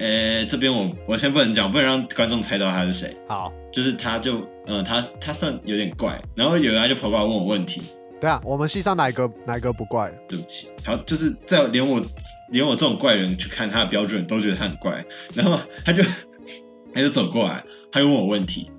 [0.00, 3.16] 呃，这边我我先不能讲，不能让观众猜到他是谁。
[3.26, 7.82] 好，就是他就嗯、呃，他他算有点怪，然后有人就跑过来问我问题。
[8.20, 10.12] 对啊，我们系上哪一个哪一个不怪？
[10.28, 12.02] 对不起，好，就是在连我
[12.50, 16.02] 连我这种怪人去看他的标准都觉得他很怪，然后他就
[16.92, 17.62] 他就走过来，
[17.92, 18.70] 他就问我问题，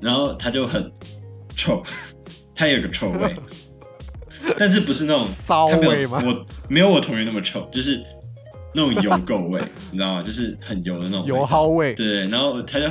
[0.00, 0.90] 然后他就很
[1.56, 1.82] 臭，
[2.54, 3.36] 他也有个臭味，
[4.58, 6.20] 但是不是那种骚味吗？
[6.26, 8.02] 我没有我同学那么臭，就是
[8.74, 9.60] 那种油垢味，
[9.92, 10.22] 你知道吗？
[10.22, 11.94] 就是很油的那种油耗味。
[11.94, 12.86] 对，然后他就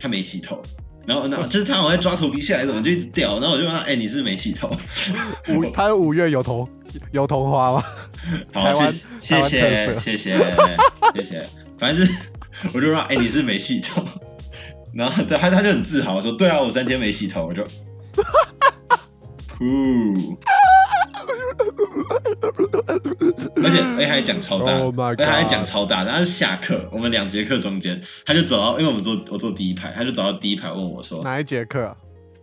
[0.00, 0.60] 他没洗头。
[1.06, 3.38] 然后，然后就是他好像抓头皮下来，怎么就一直掉？
[3.38, 4.70] 然后我就问他：“哎、欸，你是没洗头？
[5.54, 6.68] 五，他有五月有头
[7.12, 7.82] 有头花吗？
[8.52, 8.72] 好，
[9.20, 9.48] 谢谢
[9.98, 11.46] 谢谢谢谢。
[11.78, 12.12] 反正是
[12.72, 14.02] 我就说：哎、欸，你是没洗头？
[14.94, 17.46] 然后他他就很自豪说：对啊，我三天没洗头。
[17.46, 17.64] 我就，
[19.58, 20.38] 酷。
[23.56, 31.96] 而且而且还讲超大 Oh 而且还讲超大，他是下课，我们两节课中间，他就走到，因为我们坐我坐第一排，他就走到第一排问我说，哪一节课？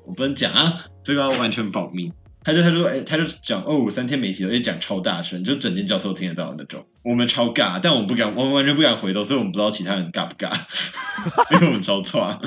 [0.06, 2.12] 我不能讲啊，这个要完全保密。
[2.44, 6.84] 他就他就说，哎、他就讲哦，我三天没洗头，而且讲超大声，就整间教授听得到的那种。
[7.04, 10.52] 我们超尬，但我们不敢，我们完全不敢回头，所以我们不知道其他人尬不尬，
[11.54, 12.42] 因为我们超错。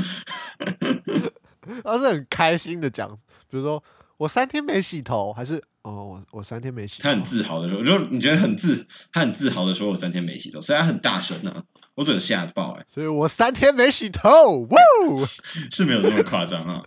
[1.85, 3.09] 他是很开心的讲，
[3.49, 3.83] 比如说
[4.17, 7.03] 我三天没洗头，还是哦，我我三天没洗。
[7.03, 11.62] 他很自豪的说，就你觉得很自，他很自豪的说，我三天没洗头，虽然他很大声啊，
[11.95, 14.28] 我整个吓爆哎、欸，所以我三天没洗头，
[14.70, 14.78] 哇！
[15.70, 16.82] 是没有这么夸张啊。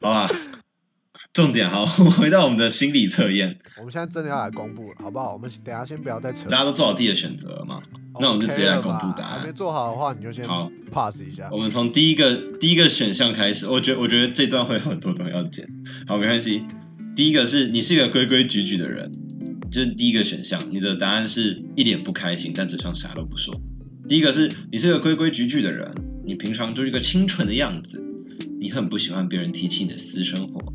[0.00, 0.30] 好吧，
[1.32, 5.32] 重点好，回到我们的心理测验，我们现在真的要来公布了，好不好？
[5.32, 6.50] 我们等下先不要再扯。
[6.50, 7.80] 大家都做好自己的选择了吗？
[8.20, 9.40] 那我们就直接来公布答案。
[9.40, 11.48] 还没做好的话，你就先好 pass 一下。
[11.50, 15.66] 我们从第一个第一个选项开始，我觉得我觉得这段会有很多东西要剪。
[16.06, 16.66] 好，没关系。
[17.14, 19.10] 第一个是你是一个规规矩矩的人，
[19.70, 23.54] 就是第一个选项，你的答案是一脸不开心，但嘴上啥都不说。
[24.08, 25.86] 第一个是你是个规规矩矩的人，
[26.24, 28.02] 你平常就是一个清纯的样子，
[28.58, 30.72] 你很不喜欢别人提起你的私生活，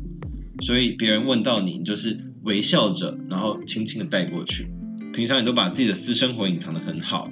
[0.60, 4.68] 所以别人问到你，你就是微笑着，然后轻轻的带过去。
[5.12, 7.28] 平常你都把自己的私生活隐藏的很好，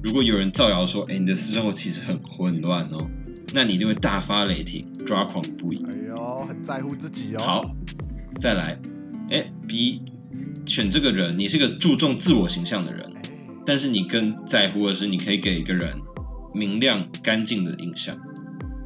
[0.00, 3.04] 如果有人造谣说，哎，你的私生活其实很混乱哦，
[3.52, 5.84] 那你一定会大发雷霆，抓狂不已。
[5.90, 7.42] 哎呦，很在乎自己哦。
[7.42, 7.76] 好，
[8.40, 8.78] 再来，
[9.30, 10.02] 哎，B，
[10.66, 13.10] 选这个人，你是个注重自我形象的人，
[13.64, 15.96] 但是你更在乎的是，你可以给一个人
[16.52, 18.16] 明亮干净的印象，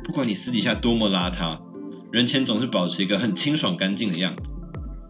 [0.04, 1.58] 不管你私底下多么邋遢，
[2.12, 4.56] 人前总是保持一个很清爽干净的样子。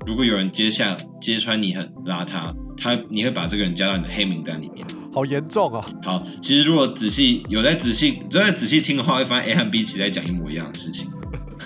[0.06, 4.86] 如果有人揭下揭穿你很邋遢，他你会把这个人加到你的黑名单里面。
[5.12, 5.84] 好严重啊。
[6.02, 11.06] 好，其实如果仔细有在仔细有在仔细听的话，会发现 A 和 B 其实在讲一模一样的事情。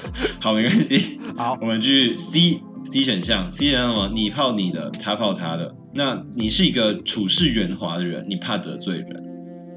[0.41, 1.19] 好，没关系。
[1.37, 4.11] 好，我们去 C C 选项，C 选项什么？
[4.15, 5.75] 你泡你的，他泡他的。
[5.95, 9.25] 那你是一个处事圆滑的人，你怕得罪人，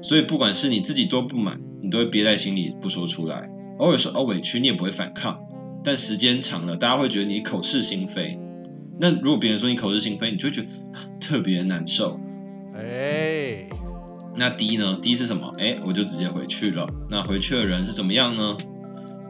[0.02, 3.48] 所以不管是你自己多不满，你都会憋在心里不说出来。
[3.78, 5.38] 偶尔说哦委屈，你也不会反抗，
[5.84, 8.38] 但时间长了，大家会觉得你口是心非。
[8.98, 10.68] 那如果别人说你口是心非，你就会觉得
[11.20, 12.18] 特别难受。
[12.74, 13.68] 哎、欸，
[14.34, 15.52] 那 D 呢？D 是什么？
[15.58, 16.88] 哎、欸，我就直接回去了。
[17.10, 18.56] 那回去的人是怎么样呢？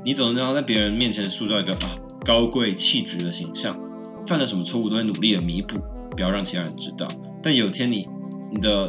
[0.07, 3.77] 你总是要在别人面前塑造一个啊高贵气质的形象，
[4.25, 5.81] 犯了什么错误都会努力的弥补，
[6.13, 7.09] 不要让其他人知道。
[7.43, 8.07] 但有天你
[8.53, 8.89] 你的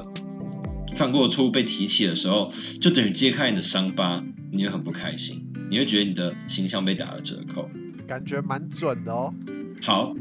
[0.96, 7.68] 犯过的错误被提起的时候，就等于揭开你的伤疤，你会很不开心，你会觉得你的形象被打了折扣。
[8.06, 9.34] 感觉蛮准的哦。
[9.82, 10.14] 好。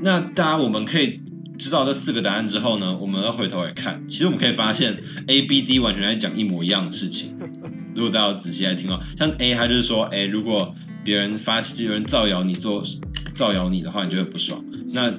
[0.00, 1.20] 那大家我们可以
[1.58, 4.96] 知道这四个答案之后呢，我们要回头来看，其实我们可以发现
[5.26, 7.36] A、B、D 完全在讲一模一样的事情。
[7.94, 10.74] 如果大家仔细来听哦，像 A 他就是说，哎，如果
[11.04, 12.82] 别人发有人造谣你做
[13.34, 14.62] 造谣你的话，你就会不爽。
[14.92, 15.12] 那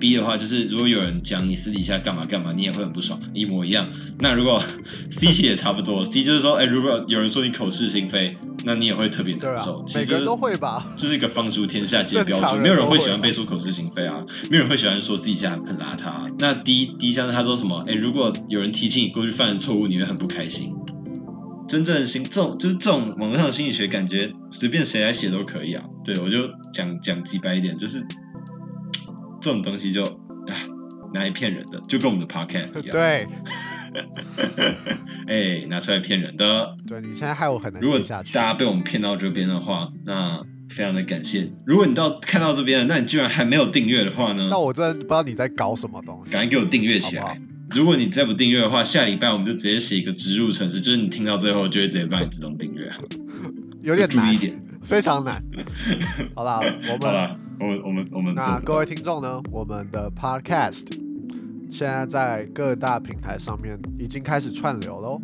[0.00, 3.88] B 的话就是，如果有人讲你私底下干嘛干嘛，你也会很不爽，一模一样。
[4.20, 4.62] 那如果
[5.10, 9.82] C 其实也差不多，C 就是说，哎，如果有人说你口是心非，那你也会特别难受。
[9.82, 14.18] 对啊，每个人都会吧，就是一个放诸天下皆标准，没有人会喜欢被说口是心非啊，
[14.50, 16.22] 没有人会喜欢说私底下很邋遢啊。
[16.38, 20.72] 那 D D 像是他说什么，哎，如果有人提起你过去犯的错误，你会很不开心。
[21.68, 25.84] 真正的心，这种就是这种网络上的心理学，感觉随便谁来写都可以啊。
[26.04, 28.02] 对，我就讲讲直白一点，就是。
[29.48, 30.52] 这种东西就啊，
[31.14, 32.90] 拿来骗人的，就跟我们的 podcast 一样。
[32.92, 33.26] 对，
[35.26, 36.76] 哎、欸，拿出来骗人的。
[36.86, 38.34] 对，你现在害我很难如果下去。
[38.34, 41.50] 大家被我们骗到这边的话，那非常的感谢。
[41.64, 44.48] 如果你到看到这边了，那你居然还没有订阅的话呢？
[44.50, 46.30] 那我真的不知道你在搞什么东西。
[46.30, 47.40] 赶紧给我订阅起来。
[47.70, 52.92] 如果你再不订阅的话，下礼拜我们就直接写一个植入程式，就是你听到最后就会直接帮你自动订阅。
[53.80, 55.44] 有点难，注意一点，非常难。
[56.34, 57.38] 好啦，我们。
[57.60, 59.42] 我们我们我们那各位听众呢？
[59.50, 60.86] 我们的 Podcast
[61.68, 65.20] 现在在各大平台上面已经开始串流喽，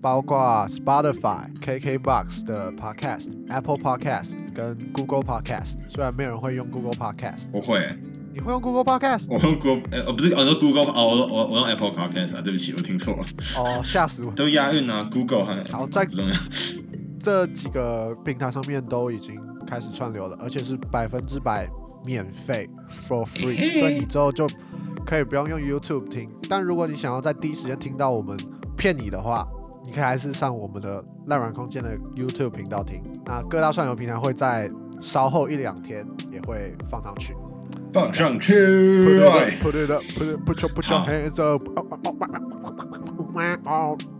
[0.00, 5.76] 包括 Spotify、KKBox 的 Podcast、Apple Podcast 跟 Google Podcast。
[5.88, 7.98] 虽然没有人会用 Google Podcast，我会、欸。
[8.34, 9.26] 你会用 Google Podcast？
[9.30, 13.24] 我用 Google，呃、欸，不是，我用 Google，哦，我我我用 Apple Podcast 啊，对不起，我听错了。
[13.56, 14.30] 哦，吓死我！
[14.32, 16.06] 都押韵啊，Google 和好在
[17.28, 21.68] 这几个平台上面都已经开始串流了，而且是百分之百。
[22.06, 24.46] 免费，for free，所以你之后就
[25.04, 26.30] 可以不用用 YouTube 听。
[26.48, 28.38] 但如果你想要在第一时间听到我们
[28.76, 29.46] 骗你的话，
[29.84, 33.02] 你可以还是上我们的烂软空间的 YouTube 频道听。
[33.26, 34.70] 那各大串流平台会在
[35.00, 37.34] 稍后一两天也会放上去，
[37.92, 38.54] 放上去。
[39.04, 41.68] Put it up，put it up，put your put your hands up。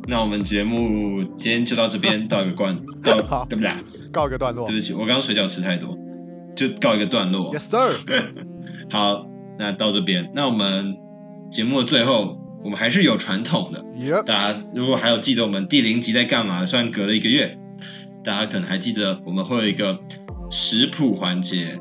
[0.07, 3.71] 那我们节目今天就到这边， 到一个关，到 对不对？
[4.12, 4.66] 告一个段落。
[4.66, 5.97] 对不起，我刚刚水饺吃太多。
[6.57, 7.55] 就告一个段落。
[7.55, 7.95] Yes, sir.
[8.91, 9.25] 好，
[9.59, 10.97] 那到这边，那我们
[11.53, 13.85] 节目的最后，我们还是有传统的。
[14.23, 17.57] 大家如果还有记得我们第零集在干嘛，虽然隔了一个月，
[18.25, 19.95] 大家可能还记得我们会有一个
[20.51, 21.73] 食谱环节。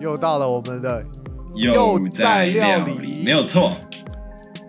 [0.00, 1.04] 又到了我们的
[1.54, 3.76] 又在料理，没有错。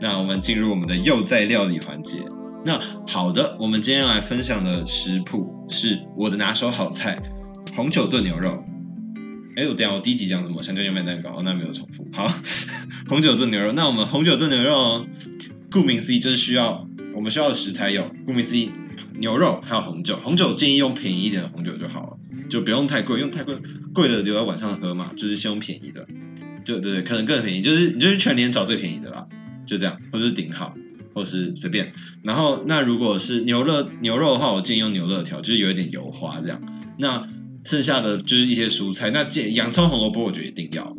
[0.03, 2.17] 那我们进入我们的又在料理环节。
[2.65, 2.77] 那
[3.07, 7.17] 好的，我们今天要来分享的食谱是我的拿手好菜——
[7.73, 8.51] 红酒炖牛肉。
[9.55, 10.61] 哎，我等下我第一集讲什么？
[10.61, 12.05] 香蕉燕麦蛋糕，那没有重复。
[12.11, 12.29] 好，
[13.07, 13.71] 红酒炖牛肉。
[13.71, 15.05] 那我们红酒炖牛肉，
[15.71, 16.85] 顾名思义就是需要
[17.15, 18.71] 我们需要的食材有，顾名思义，
[19.19, 20.17] 牛肉还有红酒。
[20.21, 22.17] 红酒建议用便宜一点的红酒就好了，
[22.49, 23.55] 就不用太贵，用太贵
[23.93, 25.11] 贵的留在晚上喝嘛。
[25.15, 26.05] 就是先用便宜的，
[26.65, 27.61] 就对对，可能更便宜。
[27.61, 29.25] 就是你就是全年找最便宜的啦，
[29.65, 30.73] 就这样，或者是顶好，
[31.13, 31.91] 或是随便。
[32.23, 36.59] 然后那如果是牛肉牛肉的话，我建议用牛肉条，就是有一点油花这样。
[36.97, 37.27] 那
[37.65, 40.95] 剩下的就是一些蔬菜，那这洋葱、红萝卜，我觉得一定要，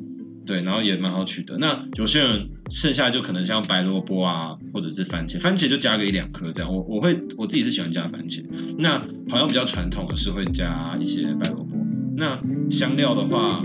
[0.46, 1.56] 对，然后也蛮好取得。
[1.58, 6.74] 那有些人剩下就可能像白萝卜啊，或者是番茄，番茄就加个一两颗这样。
[6.74, 8.42] 我我会我自己是喜欢加番茄。
[8.78, 8.98] 那
[9.28, 11.76] 好像比较传统的是会加一些白萝卜。
[12.16, 12.40] 那
[12.70, 13.60] 香料的话，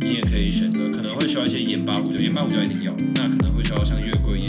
[0.00, 2.92] 你也可以选择，可能会需要一些盐巴、胡椒，盐巴、胡椒一定要。
[3.14, 4.39] 那可能会需要像月桂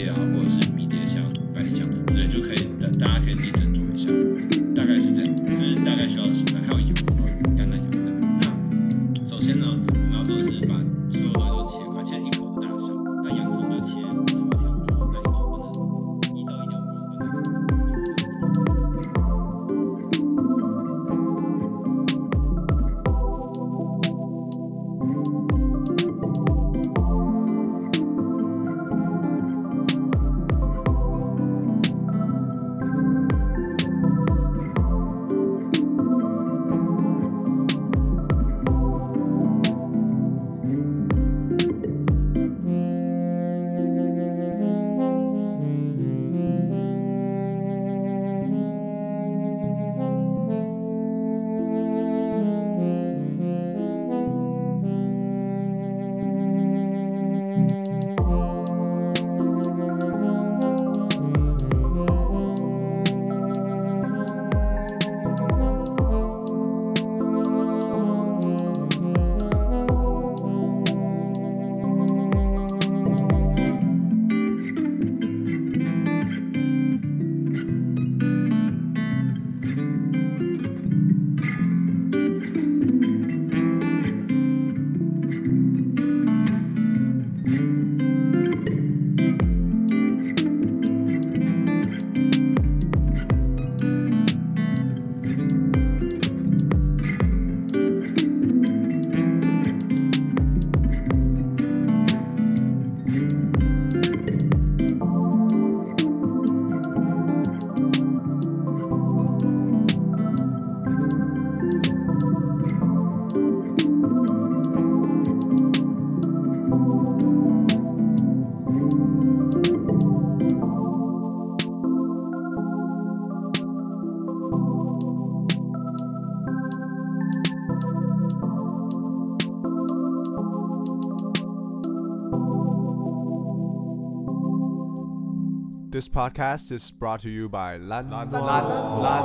[136.12, 139.24] podcast is brought to you by 烂烂烂烂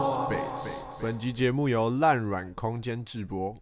[0.00, 0.84] Space。
[1.02, 3.56] 本集节目由烂软空间制播。